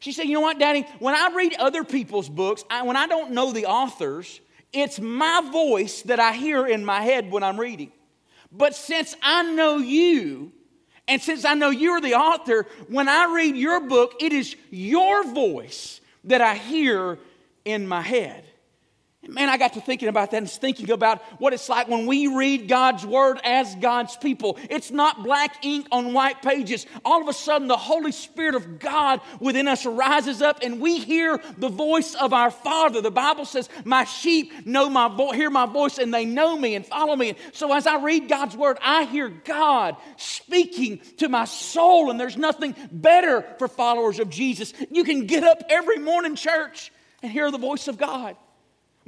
[0.00, 0.86] She said, "You know what, Daddy?
[0.98, 4.38] When I read other people's books, I, when I don't know the authors."
[4.72, 7.92] It's my voice that I hear in my head when I'm reading.
[8.50, 10.52] But since I know you,
[11.06, 15.24] and since I know you're the author, when I read your book, it is your
[15.32, 17.18] voice that I hear
[17.64, 18.44] in my head.
[19.30, 22.28] Man, I got to thinking about that and thinking about what it's like when we
[22.28, 24.56] read God's Word as God's people.
[24.70, 26.86] It's not black ink on white pages.
[27.04, 30.98] All of a sudden, the Holy Spirit of God within us rises up and we
[30.98, 33.02] hear the voice of our Father.
[33.02, 36.74] The Bible says, My sheep know my vo- hear my voice and they know me
[36.74, 37.34] and follow me.
[37.52, 42.38] So as I read God's Word, I hear God speaking to my soul, and there's
[42.38, 44.72] nothing better for followers of Jesus.
[44.90, 46.90] You can get up every morning, church,
[47.22, 48.34] and hear the voice of God.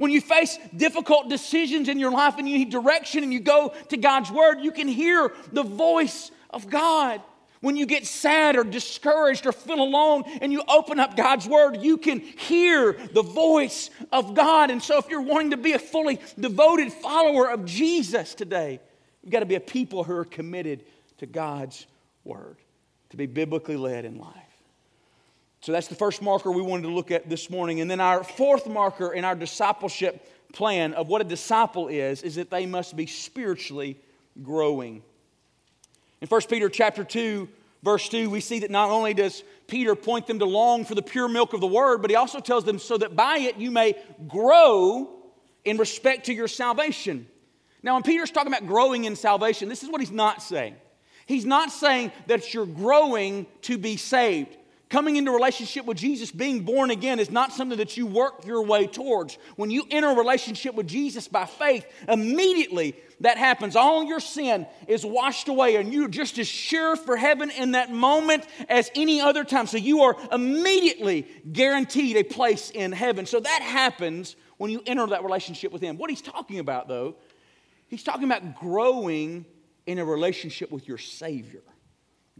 [0.01, 3.71] When you face difficult decisions in your life and you need direction and you go
[3.89, 7.21] to God's Word, you can hear the voice of God.
[7.59, 11.83] When you get sad or discouraged or feel alone and you open up God's Word,
[11.83, 14.71] you can hear the voice of God.
[14.71, 18.79] And so, if you're wanting to be a fully devoted follower of Jesus today,
[19.21, 20.83] you've got to be a people who are committed
[21.19, 21.85] to God's
[22.23, 22.57] Word,
[23.11, 24.40] to be biblically led in life.
[25.61, 27.81] So that's the first marker we wanted to look at this morning.
[27.81, 32.35] And then our fourth marker in our discipleship plan of what a disciple is is
[32.35, 33.99] that they must be spiritually
[34.41, 35.03] growing.
[36.19, 37.47] In 1 Peter chapter 2,
[37.83, 41.01] verse 2, we see that not only does Peter point them to long for the
[41.01, 43.69] pure milk of the word, but he also tells them so that by it you
[43.69, 43.95] may
[44.27, 45.09] grow
[45.63, 47.27] in respect to your salvation.
[47.83, 50.75] Now, when Peter's talking about growing in salvation, this is what he's not saying.
[51.27, 54.57] He's not saying that you're growing to be saved.
[54.91, 58.61] Coming into relationship with Jesus, being born again, is not something that you work your
[58.61, 59.37] way towards.
[59.55, 63.77] When you enter a relationship with Jesus by faith, immediately that happens.
[63.77, 67.89] All your sin is washed away, and you're just as sure for heaven in that
[67.89, 69.65] moment as any other time.
[69.65, 73.25] So you are immediately guaranteed a place in heaven.
[73.25, 75.97] So that happens when you enter that relationship with Him.
[75.97, 77.15] What He's talking about, though,
[77.87, 79.45] He's talking about growing
[79.85, 81.63] in a relationship with your Savior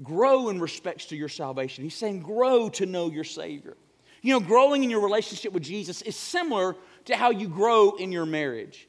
[0.04, 1.84] grow in respects to your salvation.
[1.84, 3.78] He's saying, grow to know your Savior.
[4.22, 6.76] You know, growing in your relationship with Jesus is similar
[7.06, 8.88] to how you grow in your marriage.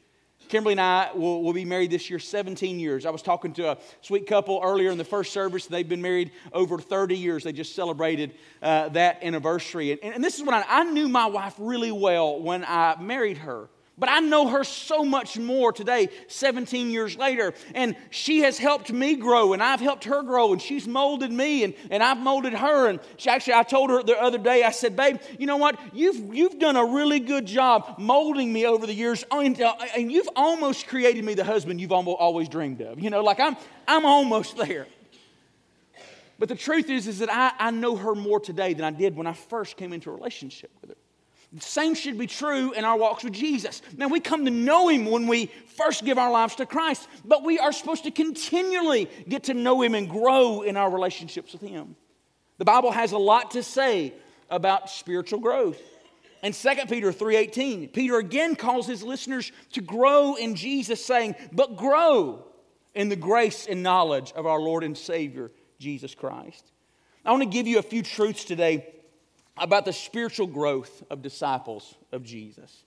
[0.48, 3.06] Kimberly and I will, will, be married this year 17 years.
[3.06, 5.66] I was talking to a sweet couple earlier in the first service.
[5.66, 7.44] They've been married over 30 years.
[7.44, 9.92] They just celebrated uh, that anniversary.
[9.92, 13.38] And, and, this is what I, I knew my wife really well when I married
[13.38, 13.70] her.
[14.02, 17.54] But I know her so much more today, 17 years later.
[17.72, 21.62] And she has helped me grow, and I've helped her grow, and she's molded me,
[21.62, 22.88] and, and I've molded her.
[22.88, 25.78] And she actually, I told her the other day, I said, Babe, you know what?
[25.92, 30.10] You've, you've done a really good job molding me over the years, and, uh, and
[30.10, 32.98] you've almost created me the husband you've almost, always dreamed of.
[32.98, 34.88] You know, like I'm, I'm almost there.
[36.40, 39.14] But the truth is, is that I, I know her more today than I did
[39.14, 40.96] when I first came into a relationship with her.
[41.60, 43.82] Same should be true in our walks with Jesus.
[43.96, 47.44] Now, we come to know Him when we first give our lives to Christ, but
[47.44, 51.60] we are supposed to continually get to know Him and grow in our relationships with
[51.60, 51.94] Him.
[52.56, 54.14] The Bible has a lot to say
[54.48, 55.80] about spiritual growth.
[56.42, 61.76] In 2 Peter 3:18, Peter again calls his listeners to grow in Jesus saying, "But
[61.76, 62.44] grow
[62.94, 66.72] in the grace and knowledge of our Lord and Savior Jesus Christ."
[67.24, 68.86] I want to give you a few truths today
[69.56, 72.84] about the spiritual growth of disciples of Jesus.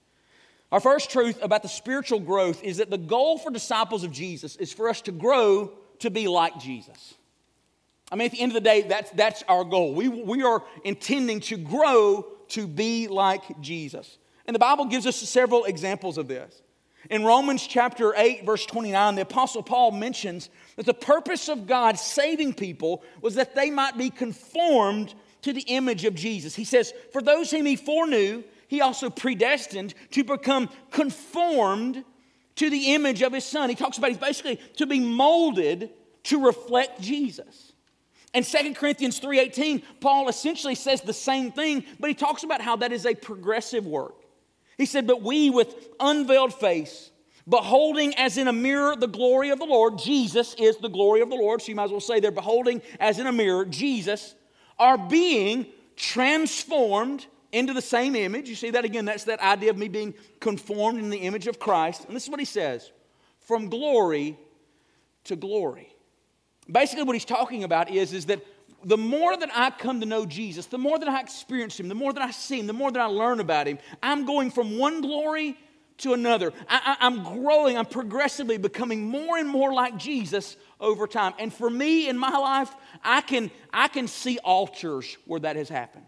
[0.72, 4.56] Our first truth about the spiritual growth is that the goal for disciples of Jesus
[4.56, 7.14] is for us to grow to be like Jesus.
[8.12, 9.94] I mean, at the end of the day, that's, that's our goal.
[9.94, 14.18] We, we are intending to grow to be like Jesus.
[14.46, 16.62] And the Bible gives us several examples of this.
[17.10, 22.00] In Romans chapter 8, verse 29, the Apostle Paul mentions that the purpose of God
[22.00, 25.14] saving people was that they might be conformed
[25.46, 26.56] to the image of Jesus.
[26.56, 32.04] He says, For those whom he foreknew, he also predestined to become conformed
[32.56, 33.70] to the image of his son.
[33.70, 35.92] He talks about he's basically to be molded
[36.24, 37.74] to reflect Jesus.
[38.34, 42.78] In 2 Corinthians 3:18, Paul essentially says the same thing, but he talks about how
[42.78, 44.16] that is a progressive work.
[44.80, 47.12] He said, "But we with unveiled face,
[47.48, 51.30] beholding as in a mirror the glory of the Lord, Jesus is the glory of
[51.30, 54.34] the Lord." So you might as well say they're beholding as in a mirror Jesus
[54.78, 58.50] are being transformed into the same image.
[58.50, 61.60] You see that again, that's that idea of me being conformed in the image of
[61.60, 62.06] Christ.
[62.06, 62.92] And this is what he says
[63.40, 64.38] from glory
[65.26, 65.96] to glory.
[66.70, 68.46] Basically, what he's talking about is, is that
[68.84, 71.96] the more that I come to know Jesus, the more that I experience him, the
[71.96, 74.78] more that I see him, the more that I learn about him, I'm going from
[74.78, 75.58] one glory
[76.00, 76.54] to another.
[76.68, 81.34] I, am growing, I'm progressively becoming more and more like Jesus over time.
[81.40, 85.70] And for me in my life, I can, I can see altars where that has
[85.70, 86.06] happened.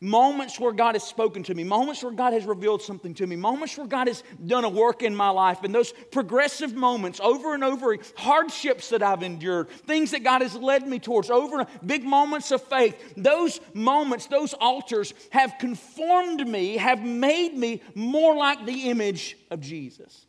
[0.00, 3.34] Moments where God has spoken to me, moments where God has revealed something to me,
[3.34, 7.52] moments where God has done a work in my life, and those progressive moments over
[7.52, 12.04] and over, hardships that I've endured, things that God has led me towards, over big
[12.04, 18.64] moments of faith, those moments, those altars have conformed me, have made me more like
[18.66, 20.26] the image of Jesus.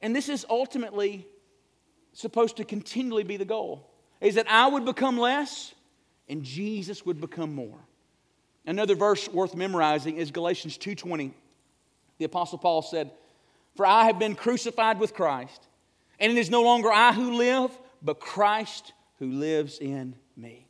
[0.00, 1.26] And this is ultimately
[2.14, 5.74] supposed to continually be the goal is that I would become less
[6.28, 7.78] and Jesus would become more.
[8.66, 11.34] Another verse worth memorizing is Galatians 2:20.
[12.18, 13.10] The apostle Paul said,
[13.74, 15.66] "For I have been crucified with Christ,
[16.18, 20.68] and it is no longer I who live, but Christ who lives in me."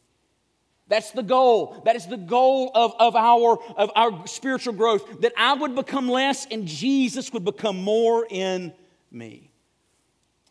[0.87, 1.81] That's the goal.
[1.85, 6.09] That is the goal of, of, our, of our spiritual growth, that I would become
[6.09, 8.75] less and Jesus would become more in
[9.11, 9.51] me.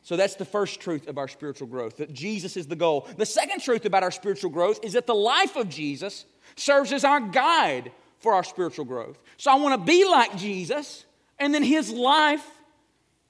[0.02, 3.08] So that's the first truth of our spiritual growth, that Jesus is the goal.
[3.16, 6.26] The second truth about our spiritual growth is that the life of Jesus
[6.56, 9.18] serves as our guide for our spiritual growth.
[9.38, 11.06] So I want to be like Jesus,
[11.40, 12.46] and then his life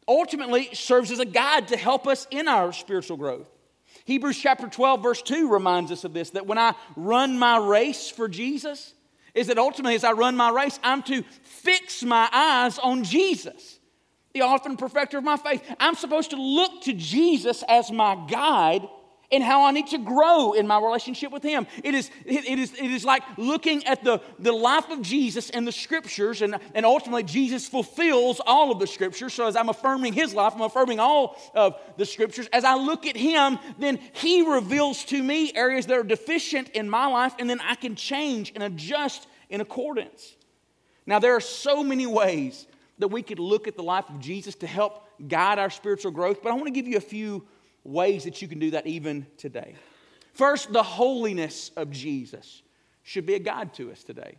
[0.07, 3.49] ultimately serves as a guide to help us in our spiritual growth.
[4.05, 8.09] Hebrews chapter 12, verse 2 reminds us of this that when I run my race
[8.09, 8.93] for Jesus,
[9.33, 13.79] is that ultimately as I run my race, I'm to fix my eyes on Jesus,
[14.33, 15.63] the author and perfecter of my faith.
[15.79, 18.87] I'm supposed to look to Jesus as my guide
[19.33, 21.65] and how I need to grow in my relationship with Him.
[21.83, 25.67] It is, it is, it is like looking at the, the life of Jesus and
[25.67, 29.33] the scriptures, and, and ultimately Jesus fulfills all of the scriptures.
[29.33, 32.47] So as I'm affirming His life, I'm affirming all of the scriptures.
[32.53, 36.87] As I look at Him, then He reveals to me areas that are deficient in
[36.87, 40.35] my life, and then I can change and adjust in accordance.
[41.05, 42.67] Now, there are so many ways
[42.99, 46.41] that we could look at the life of Jesus to help guide our spiritual growth,
[46.43, 47.45] but I want to give you a few
[47.83, 49.75] ways that you can do that even today.
[50.33, 52.63] First, the holiness of Jesus
[53.03, 54.37] should be a guide to us today.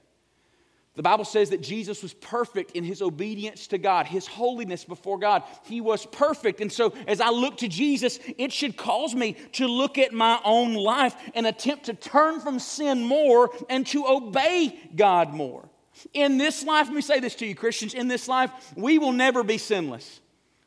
[0.96, 5.18] The Bible says that Jesus was perfect in his obedience to God, his holiness before
[5.18, 5.42] God.
[5.64, 6.61] He was perfect.
[6.61, 10.40] And so, as I look to Jesus, it should cause me to look at my
[10.44, 15.68] own life and attempt to turn from sin more and to obey God more.
[16.12, 19.12] In this life, let me say this to you, Christians in this life, we will
[19.12, 20.20] never be sinless.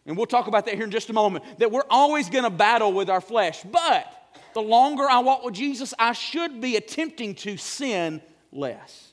[0.08, 1.44] And we'll talk about that here in just a moment.
[1.60, 3.62] That we're always going to battle with our flesh.
[3.64, 4.12] But
[4.54, 9.12] the longer I walk with Jesus, I should be attempting to sin less.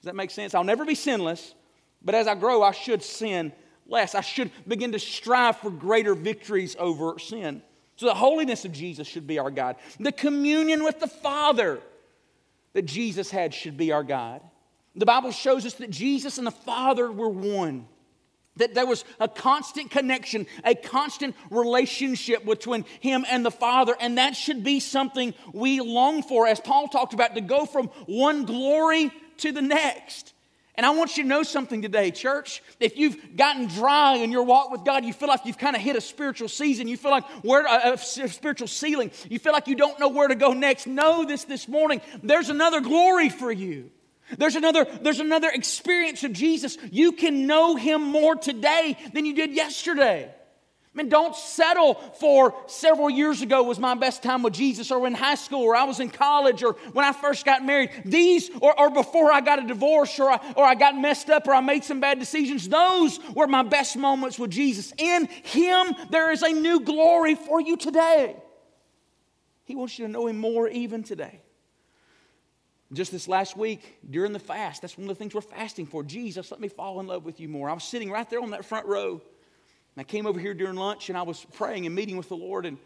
[0.00, 0.54] Does that make sense?
[0.54, 1.54] I'll never be sinless,
[2.02, 3.52] but as I grow, I should sin
[3.88, 4.14] less.
[4.14, 7.62] I should begin to strive for greater victories over sin.
[7.96, 9.76] So the holiness of Jesus should be our guide.
[9.98, 11.80] The communion with the Father
[12.74, 14.42] that Jesus had should be our guide.
[14.94, 17.88] The Bible shows us that Jesus and the Father were one.
[18.56, 24.18] That there was a constant connection, a constant relationship between him and the Father, and
[24.18, 28.44] that should be something we long for, as Paul talked about, to go from one
[28.44, 30.32] glory to the next.
[30.76, 32.62] And I want you to know something today, church.
[32.80, 35.80] If you've gotten dry in your walk with God, you feel like you've kind of
[35.80, 39.74] hit a spiritual season, you feel like where a, spiritual ceiling, you feel like you
[39.74, 40.86] don't know where to go next.
[40.86, 42.02] Know this this morning.
[42.22, 43.90] There's another glory for you.
[44.36, 46.76] There's another, there's another experience of Jesus.
[46.90, 50.28] You can know him more today than you did yesterday.
[50.96, 55.06] I mean, don't settle for several years ago was my best time with Jesus, or
[55.06, 57.90] in high school, or I was in college, or when I first got married.
[58.06, 61.46] These, or, or before I got a divorce, or I, or I got messed up,
[61.46, 62.66] or I made some bad decisions.
[62.66, 64.94] Those were my best moments with Jesus.
[64.96, 68.34] In Him, there is a new glory for you today.
[69.64, 71.42] He wants you to know Him more even today.
[72.92, 76.04] Just this last week, during the fast, that's one of the things we're fasting for.
[76.04, 77.68] Jesus, let me fall in love with you more.
[77.68, 79.12] I was sitting right there on that front row.
[79.12, 82.36] And I came over here during lunch and I was praying and meeting with the
[82.36, 82.64] Lord.
[82.64, 82.78] And,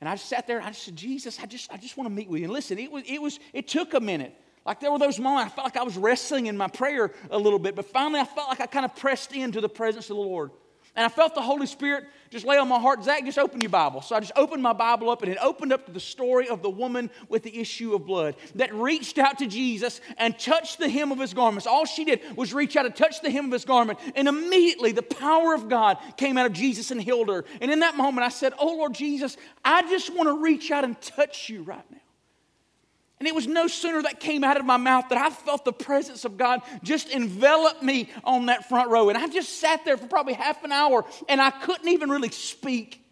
[0.00, 2.10] and I just sat there and I just said, Jesus, I just, I just want
[2.10, 2.44] to meet with you.
[2.44, 4.34] And listen, it was, it was, it took a minute.
[4.66, 7.38] Like there were those moments I felt like I was wrestling in my prayer a
[7.38, 10.16] little bit, but finally I felt like I kind of pressed into the presence of
[10.16, 10.50] the Lord.
[10.96, 13.70] And I felt the Holy Spirit just lay on my heart, Zach, just open your
[13.70, 14.00] Bible.
[14.00, 16.62] So I just opened my Bible up, and it opened up to the story of
[16.62, 20.88] the woman with the issue of blood that reached out to Jesus and touched the
[20.88, 21.66] hem of his garments.
[21.66, 24.92] All she did was reach out and touch the hem of his garment, and immediately
[24.92, 27.44] the power of God came out of Jesus and healed her.
[27.60, 30.84] And in that moment, I said, Oh, Lord Jesus, I just want to reach out
[30.84, 31.98] and touch you right now.
[33.18, 35.72] And it was no sooner that came out of my mouth that I felt the
[35.72, 39.08] presence of God just envelop me on that front row.
[39.08, 42.30] And I just sat there for probably half an hour and I couldn't even really
[42.30, 43.02] speak.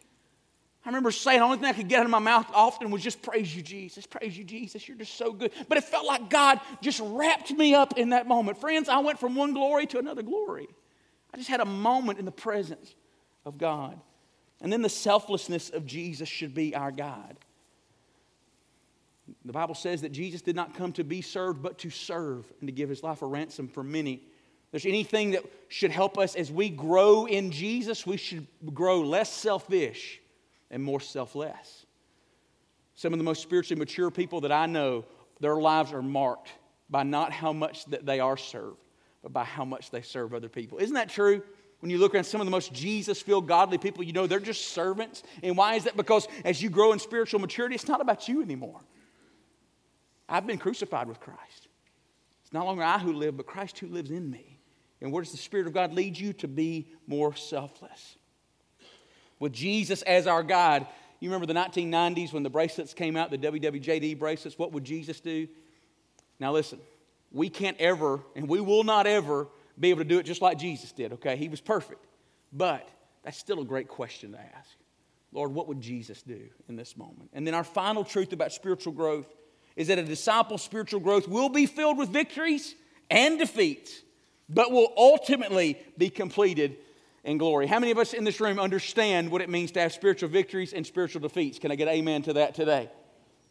[0.85, 3.03] I remember saying the only thing I could get out of my mouth often was
[3.03, 4.05] just praise you, Jesus.
[4.05, 4.87] Praise you, Jesus.
[4.87, 5.53] You're just so good.
[5.67, 8.59] But it felt like God just wrapped me up in that moment.
[8.59, 10.69] Friends, I went from one glory to another glory.
[11.33, 12.95] I just had a moment in the presence
[13.47, 13.99] of God.
[14.61, 17.39] And then the selflessness of Jesus should be our guide.
[19.45, 22.69] The Bible says that Jesus did not come to be served, but to serve and
[22.69, 24.23] to give his life a ransom for many.
[24.71, 29.33] there's anything that should help us as we grow in Jesus, we should grow less
[29.33, 30.21] selfish
[30.71, 31.87] and more selfless.
[32.95, 35.05] Some of the most spiritually mature people that I know,
[35.41, 36.51] their lives are marked
[36.91, 38.79] by not how much that they are served,
[39.23, 40.79] but by how much they serve other people.
[40.79, 41.43] Isn't that true?
[41.81, 44.41] When you look around some of the most Jesus filled, godly people, you know they're
[44.41, 45.23] just servants.
[45.43, 45.97] And why is that?
[45.97, 48.81] Because as you grow in spiritual maturity, it's not about you anymore.
[50.29, 51.69] I've been crucified with Christ.
[52.43, 54.59] It's no longer I who live, but Christ who lives in me.
[55.01, 56.33] And where does the Spirit of God lead you?
[56.35, 58.17] To be more selfless.
[59.39, 60.87] With Jesus as our guide,
[61.21, 64.59] you remember the 1990s when the bracelets came out, the WWJD bracelets?
[64.59, 65.49] What would Jesus do?
[66.39, 66.81] Now, listen,
[67.31, 69.49] we can't ever, and we will not ever,
[69.79, 71.37] be able to do it just like Jesus did, okay?
[71.37, 72.07] He was perfect.
[72.53, 72.89] But
[73.23, 74.71] that's still a great question to ask.
[75.33, 77.31] Lord, what would Jesus do in this moment?
[77.33, 79.27] And then our final truth about spiritual growth
[79.77, 82.75] is that a disciple's spiritual growth will be filled with victories
[83.11, 84.03] and defeats,
[84.49, 86.77] but will ultimately be completed
[87.25, 87.67] in glory.
[87.67, 90.73] How many of us in this room understand what it means to have spiritual victories
[90.73, 91.59] and spiritual defeats?
[91.59, 92.91] Can I get amen to that today?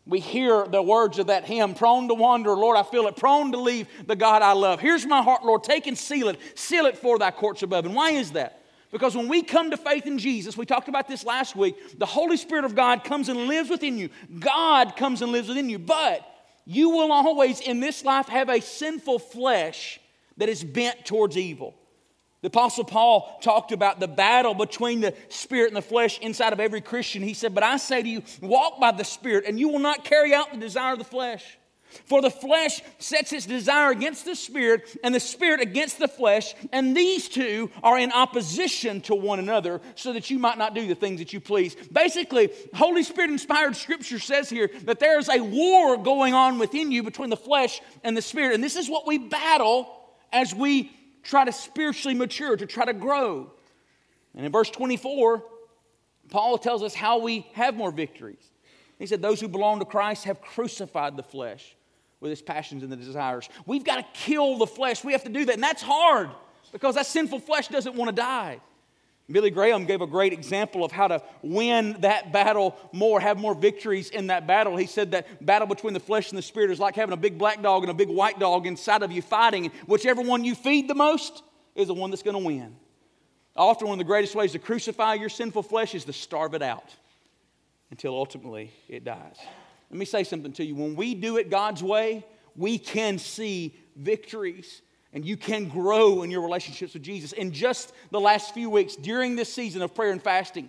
[0.06, 3.54] We hear the words of that hymn, prone to wander, Lord, I feel it, prone
[3.54, 4.82] to leave the God I love.
[4.82, 7.86] Here's my heart, Lord, take and seal it, seal it for thy courts above.
[7.86, 8.63] And why is that?
[8.94, 12.06] Because when we come to faith in Jesus, we talked about this last week, the
[12.06, 14.10] Holy Spirit of God comes and lives within you.
[14.40, 15.80] God comes and lives within you.
[15.80, 16.24] But
[16.64, 20.00] you will always in this life have a sinful flesh
[20.38, 21.74] that is bent towards evil.
[22.42, 26.60] The Apostle Paul talked about the battle between the spirit and the flesh inside of
[26.60, 27.24] every Christian.
[27.24, 30.06] He said, But I say to you, walk by the spirit, and you will not
[30.06, 31.58] carry out the desire of the flesh.
[32.06, 36.54] For the flesh sets its desire against the spirit, and the spirit against the flesh,
[36.72, 40.88] and these two are in opposition to one another, so that you might not do
[40.88, 41.76] the things that you please.
[41.92, 46.92] Basically, Holy Spirit inspired scripture says here that there is a war going on within
[46.92, 48.56] you between the flesh and the spirit.
[48.56, 49.90] And this is what we battle
[50.32, 50.92] as we
[51.24, 53.52] try to spiritually mature, to try to grow.
[54.36, 55.44] And in verse 24,
[56.30, 58.52] Paul tells us how we have more victories.
[59.00, 61.76] He said, Those who belong to Christ have crucified the flesh
[62.24, 63.50] with its passions and the desires.
[63.66, 65.04] We've got to kill the flesh.
[65.04, 65.54] We have to do that.
[65.54, 66.30] And that's hard
[66.72, 68.62] because that sinful flesh doesn't want to die.
[69.30, 73.54] Billy Graham gave a great example of how to win that battle more, have more
[73.54, 74.76] victories in that battle.
[74.76, 77.38] He said that battle between the flesh and the spirit is like having a big
[77.38, 79.72] black dog and a big white dog inside of you fighting.
[79.86, 81.44] Whichever one you feed the most
[81.76, 82.76] is the one that's going to win.
[83.56, 86.64] Often, one of the greatest ways to crucify your sinful flesh is to starve it
[86.64, 86.96] out
[87.92, 89.38] until ultimately it dies.
[89.94, 90.74] Let me say something to you.
[90.74, 92.26] When we do it God's way,
[92.56, 94.82] we can see victories
[95.14, 97.32] and you can grow in your relationships with Jesus.
[97.32, 100.68] In just the last few weeks during this season of prayer and fasting,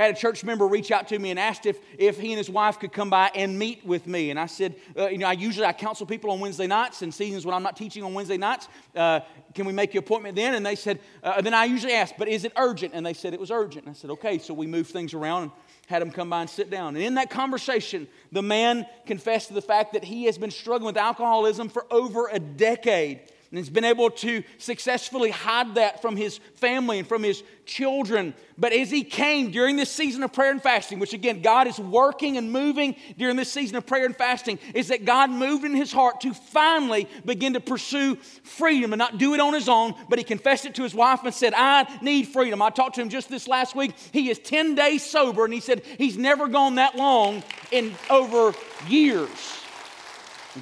[0.00, 2.38] I had a church member reach out to me and asked if, if he and
[2.38, 4.30] his wife could come by and meet with me.
[4.30, 7.14] And I said, uh, you know, I usually I counsel people on Wednesday nights and
[7.14, 8.66] seasons when I'm not teaching on Wednesday nights.
[8.96, 9.20] Uh,
[9.54, 10.56] can we make your appointment then?
[10.56, 12.94] And they said, uh, then I usually ask, but is it urgent?
[12.94, 13.86] And they said it was urgent.
[13.86, 14.38] And I said, okay.
[14.38, 15.50] So we moved things around and
[15.86, 16.96] had him come by and sit down.
[16.96, 20.86] And in that conversation, the man confessed to the fact that he has been struggling
[20.86, 23.20] with alcoholism for over a decade
[23.50, 28.34] and he's been able to successfully hide that from his family and from his children.
[28.58, 31.78] But as he came during this season of prayer and fasting, which again, God is
[31.78, 35.74] working and moving during this season of prayer and fasting, is that God moved in
[35.74, 39.94] his heart to finally begin to pursue freedom and not do it on his own,
[40.08, 42.62] but he confessed it to his wife and said, I need freedom.
[42.62, 43.94] I talked to him just this last week.
[44.12, 48.54] He is 10 days sober, and he said he's never gone that long in over
[48.88, 49.28] years.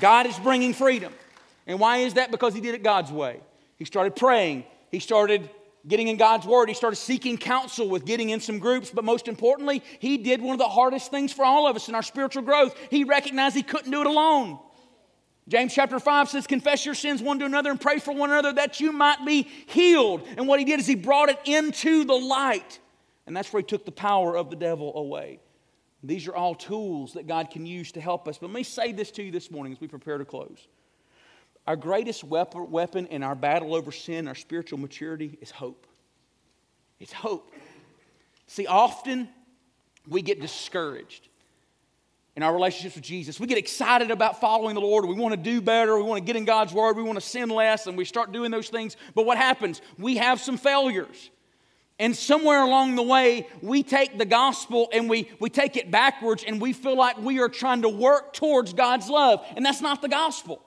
[0.00, 1.12] God is bringing freedom.
[1.66, 2.30] And why is that?
[2.30, 3.40] Because he did it God's way.
[3.76, 5.48] He started praying, he started
[5.86, 9.28] getting in God's word, he started seeking counsel with getting in some groups, but most
[9.28, 12.42] importantly, he did one of the hardest things for all of us in our spiritual
[12.42, 12.76] growth.
[12.90, 14.58] He recognized he couldn't do it alone.
[15.46, 18.52] James chapter 5 says, Confess your sins one to another and pray for one another
[18.54, 20.26] that you might be healed.
[20.38, 22.78] And what he did is he brought it into the light.
[23.26, 25.40] And that's where he took the power of the devil away.
[26.02, 28.38] These are all tools that God can use to help us.
[28.38, 30.66] But let me say this to you this morning as we prepare to close.
[31.66, 35.86] Our greatest weapon in our battle over sin, our spiritual maturity, is hope.
[37.00, 37.52] It's hope.
[38.46, 39.28] See, often
[40.06, 41.28] we get discouraged
[42.36, 43.38] in our relationships with Jesus.
[43.38, 45.06] We get excited about following the Lord.
[45.06, 45.96] We want to do better.
[45.96, 46.96] We want to get in God's Word.
[46.96, 48.96] We want to sin less, and we start doing those things.
[49.14, 49.80] But what happens?
[49.98, 51.30] We have some failures.
[51.98, 56.42] And somewhere along the way, we take the gospel and we, we take it backwards,
[56.44, 59.46] and we feel like we are trying to work towards God's love.
[59.54, 60.60] And that's not the gospel.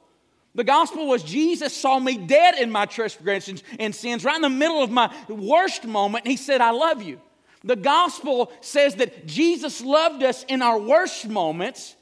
[0.58, 4.50] The gospel was Jesus saw me dead in my transgressions and sins, right in the
[4.50, 7.22] middle of my worst moment, and he said, I love you.
[7.64, 11.96] The gospel says that Jesus loved us in our worst moments,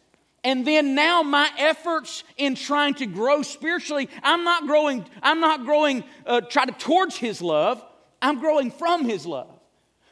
[0.46, 5.66] and then now my efforts in trying to grow spiritually, I'm not growing, I'm not
[5.66, 7.84] growing uh, try to towards his love,
[8.22, 9.55] I'm growing from his love.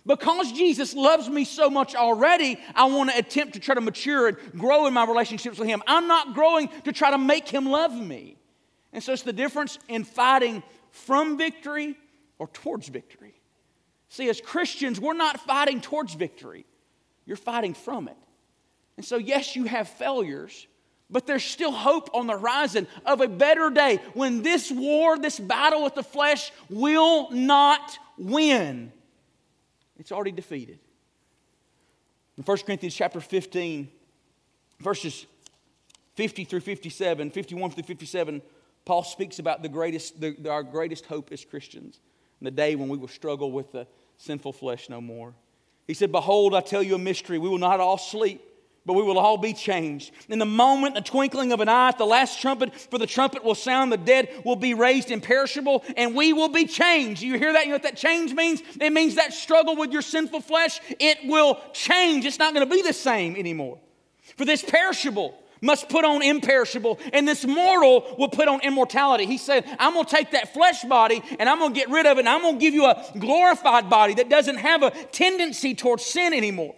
[0.06, 4.28] Because Jesus loves me so much already, I want to attempt to try to mature
[4.28, 5.82] and grow in my relationships with Him.
[5.88, 8.36] I'm not growing to try to make Him love me.
[8.92, 11.98] And so it's the difference in fighting from victory
[12.38, 13.34] or towards victory.
[14.10, 16.66] See, as Christians, we're not fighting towards victory,
[17.26, 18.18] you're fighting from it.
[18.98, 20.68] And so, yes, you have failures,
[21.10, 25.40] but there's still hope on the horizon of a better day when this war, this
[25.40, 28.92] battle with the flesh, will not win.
[29.98, 30.80] It's already defeated.
[32.38, 33.90] In 1 Corinthians chapter 15,
[34.80, 35.26] verses
[36.16, 38.42] 50 through 57, 51 through 57,
[38.86, 42.00] Paul speaks about the greatest, the, our greatest hope as Christians,
[42.42, 43.88] the day when we will struggle with the
[44.18, 45.34] sinful flesh no more.
[45.88, 47.38] He said, Behold, I tell you a mystery.
[47.40, 48.42] We will not all sleep
[48.86, 50.12] but we will all be changed.
[50.28, 53.44] In the moment, the twinkling of an eye, at the last trumpet, for the trumpet
[53.44, 57.22] will sound, the dead will be raised imperishable, and we will be changed.
[57.22, 57.64] You hear that?
[57.64, 58.62] You know what that change means?
[58.82, 62.26] It means that struggle with your sinful flesh, it will change.
[62.26, 63.80] It's not going to be the same anymore.
[64.38, 69.26] For this perishable must put on imperishable, and this mortal will put on immortality.
[69.26, 72.06] He said, I'm going to take that flesh body and I'm going to get rid
[72.06, 74.92] of it, and I'm going to give you a glorified body that doesn't have a
[74.92, 76.76] tendency towards sin anymore.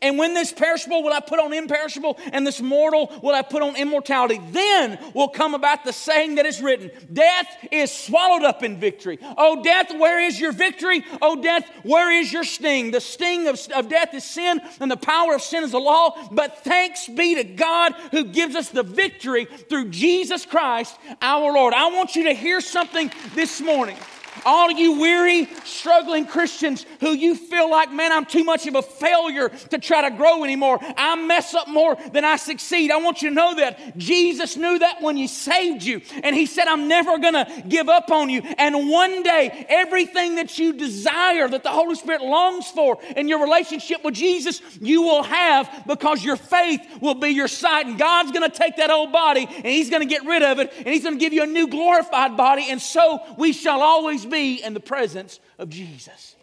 [0.00, 3.62] And when this perishable will I put on imperishable, and this mortal will I put
[3.62, 8.62] on immortality, then will come about the saying that is written Death is swallowed up
[8.62, 9.18] in victory.
[9.36, 11.04] Oh, death, where is your victory?
[11.20, 12.90] Oh, death, where is your sting?
[12.90, 16.16] The sting of, of death is sin, and the power of sin is the law.
[16.30, 21.74] But thanks be to God who gives us the victory through Jesus Christ our Lord.
[21.74, 23.96] I want you to hear something this morning.
[24.44, 28.82] All you weary, struggling Christians who you feel like, man, I'm too much of a
[28.82, 30.78] failure to try to grow anymore.
[30.96, 32.90] I mess up more than I succeed.
[32.90, 33.96] I want you to know that.
[33.98, 36.00] Jesus knew that when He saved you.
[36.22, 38.42] And He said, I'm never going to give up on you.
[38.58, 43.42] And one day, everything that you desire, that the Holy Spirit longs for in your
[43.42, 47.86] relationship with Jesus, you will have because your faith will be your sight.
[47.86, 50.58] And God's going to take that old body and He's going to get rid of
[50.58, 52.66] it and He's going to give you a new glorified body.
[52.70, 56.36] And so we shall always be in the presence of Jesus.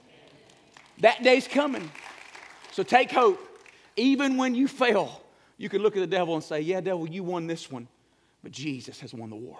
[0.99, 1.89] That day's coming.
[2.71, 3.39] So take hope.
[3.95, 5.21] Even when you fail,
[5.57, 7.87] you can look at the devil and say, Yeah, devil, you won this one,
[8.43, 9.57] but Jesus has won the war.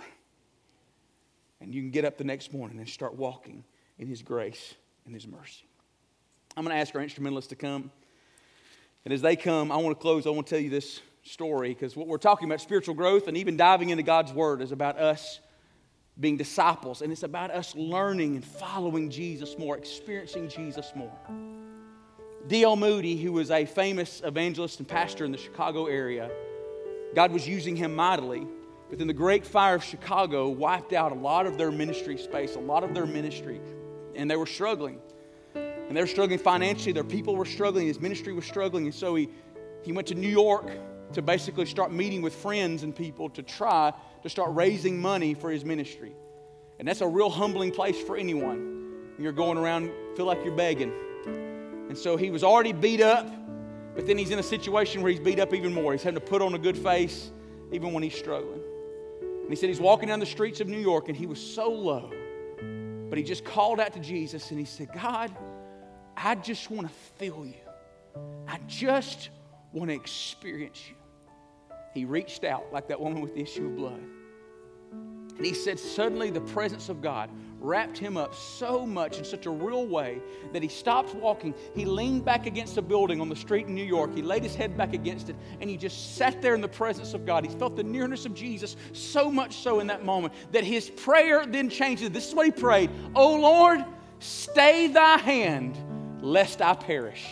[1.62, 3.64] And you can get up the next morning and start walking
[3.98, 5.66] in his grace and his mercy.
[6.56, 7.92] I'm going to ask our instrumentalists to come.
[9.06, 10.26] And as they come, I want to close.
[10.26, 13.38] I want to tell you this story because what we're talking about, spiritual growth and
[13.38, 15.40] even diving into God's Word, is about us
[16.20, 21.18] being disciples, and it's about us learning and following Jesus more, experiencing Jesus more.
[22.48, 22.76] D.L.
[22.76, 26.30] Moody, who was a famous evangelist and pastor in the Chicago area,
[27.16, 28.46] God was using him mightily.
[28.90, 32.56] But then the Great Fire of Chicago wiped out a lot of their ministry space,
[32.56, 33.62] a lot of their ministry,
[34.16, 35.00] and they were struggling.
[35.54, 39.16] And they were struggling financially, their people were struggling, his ministry was struggling, and so
[39.16, 39.30] he,
[39.84, 40.72] he went to New York
[41.14, 43.94] to basically start meeting with friends and people to try
[44.24, 46.14] to start raising money for his ministry.
[46.78, 49.16] And that's a real humbling place for anyone.
[49.18, 50.94] You're going around, feel like you're begging.
[51.90, 53.28] And so he was already beat up,
[53.96, 55.92] but then he's in a situation where he's beat up even more.
[55.92, 57.32] He's having to put on a good face
[57.72, 58.62] even when he's struggling.
[59.22, 61.70] And he said he's walking down the streets of New York and he was so
[61.70, 62.12] low,
[63.10, 65.36] but he just called out to Jesus and he said, God,
[66.16, 67.56] I just want to feel you.
[68.48, 69.32] I just
[69.74, 70.96] want to experience you.
[71.94, 74.02] He reached out like that woman with the issue of blood.
[75.40, 77.30] And he said, suddenly the presence of God
[77.62, 80.22] wrapped him up so much in such a real way
[80.52, 81.54] that he stopped walking.
[81.74, 84.14] He leaned back against a building on the street in New York.
[84.14, 87.14] He laid his head back against it and he just sat there in the presence
[87.14, 87.46] of God.
[87.46, 91.46] He felt the nearness of Jesus so much so in that moment that his prayer
[91.46, 92.12] then changed.
[92.12, 93.86] This is what he prayed Oh Lord,
[94.20, 95.78] stay thy hand
[96.22, 97.26] lest I perish.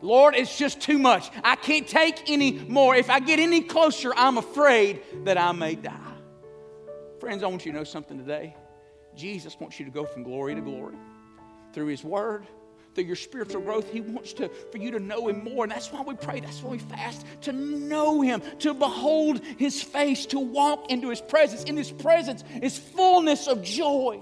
[0.00, 1.30] Lord, it's just too much.
[1.42, 2.94] I can't take any more.
[2.94, 5.94] If I get any closer, I'm afraid that I may die.
[7.20, 8.54] Friends, I want you to know something today.
[9.16, 10.94] Jesus wants you to go from glory to glory
[11.72, 12.46] through His Word,
[12.94, 13.90] through your spiritual growth.
[13.90, 16.38] He wants to for you to know Him more, and that's why we pray.
[16.40, 21.20] That's why we fast to know Him, to behold His face, to walk into His
[21.20, 21.64] presence.
[21.64, 24.20] In His presence is fullness of joy.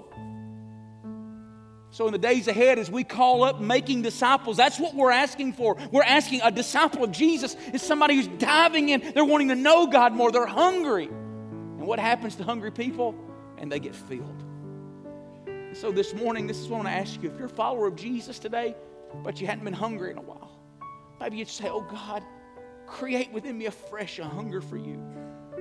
[1.97, 5.53] So, in the days ahead, as we call up making disciples, that's what we're asking
[5.53, 5.77] for.
[5.91, 9.01] We're asking a disciple of Jesus is somebody who's diving in.
[9.15, 10.31] They're wanting to know God more.
[10.31, 11.05] They're hungry.
[11.05, 13.15] And what happens to hungry people?
[13.57, 14.43] And they get filled.
[15.73, 17.31] So, this morning, this is what I want to ask you.
[17.31, 18.75] If you're a follower of Jesus today,
[19.23, 20.51] but you hadn't been hungry in a while,
[21.19, 22.21] maybe you'd say, Oh God,
[22.85, 25.03] create within me a fresh a hunger for you.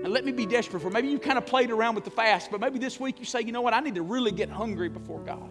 [0.04, 0.90] And let me be desperate for.
[0.90, 3.40] Maybe you kind of played around with the fast, but maybe this week you say,
[3.40, 5.48] you know what, I need to really get hungry before God.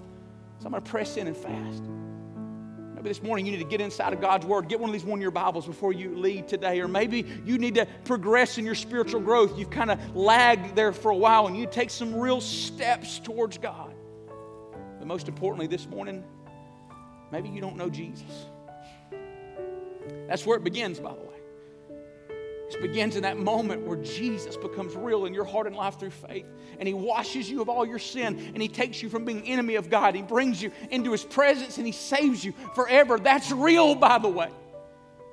[0.60, 1.84] So I'm going to press in and fast.
[2.96, 4.70] Maybe this morning you need to get inside of God's Word.
[4.70, 6.80] Get one of these one year Bibles before you leave today.
[6.80, 9.58] Or maybe you need to progress in your spiritual growth.
[9.58, 13.58] You've kind of lagged there for a while and you take some real steps towards
[13.58, 13.94] God.
[14.98, 16.24] But most importantly, this morning,
[17.32, 18.24] maybe you don't know Jesus.
[20.28, 21.25] That's where it begins, by the way.
[22.70, 26.10] It begins in that moment where Jesus becomes real in your heart and life through
[26.10, 26.46] faith.
[26.80, 29.76] And He washes you of all your sin and He takes you from being enemy
[29.76, 30.16] of God.
[30.16, 33.20] He brings you into His presence and He saves you forever.
[33.20, 34.50] That's real, by the way.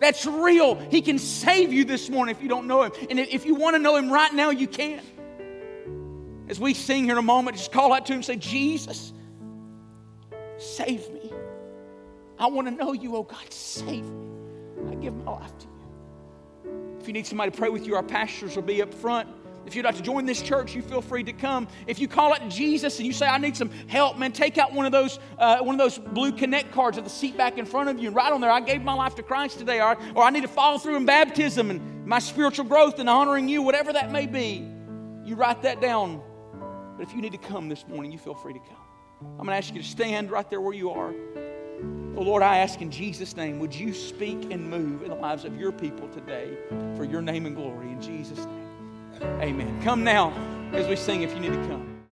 [0.00, 0.74] That's real.
[0.74, 2.92] He can save you this morning if you don't know Him.
[3.08, 5.00] And if you want to know Him right now, you can.
[6.48, 9.12] As we sing here in a moment, just call out to Him and say, Jesus,
[10.58, 11.32] save me.
[12.38, 14.28] I want to know you, oh God, save me.
[14.90, 15.71] I give my life to you.
[17.02, 19.28] If you need somebody to pray with you, our pastors will be up front.
[19.66, 21.66] If you'd like to join this church, you feel free to come.
[21.88, 24.72] If you call out Jesus and you say, I need some help, man, take out
[24.72, 27.66] one of those, uh, one of those blue connect cards at the seat back in
[27.66, 29.98] front of you and write on there, I gave my life to Christ today, or,
[30.14, 33.62] or I need to follow through in baptism and my spiritual growth and honoring you,
[33.62, 34.64] whatever that may be.
[35.24, 36.22] You write that down.
[36.96, 38.78] But if you need to come this morning, you feel free to come.
[39.22, 41.12] I'm going to ask you to stand right there where you are.
[42.14, 45.44] Oh Lord, I ask in Jesus' name, would you speak and move in the lives
[45.44, 46.56] of your people today
[46.96, 49.22] for your name and glory in Jesus' name?
[49.40, 49.82] Amen.
[49.82, 50.32] Come now
[50.72, 51.91] as we sing if you need to come.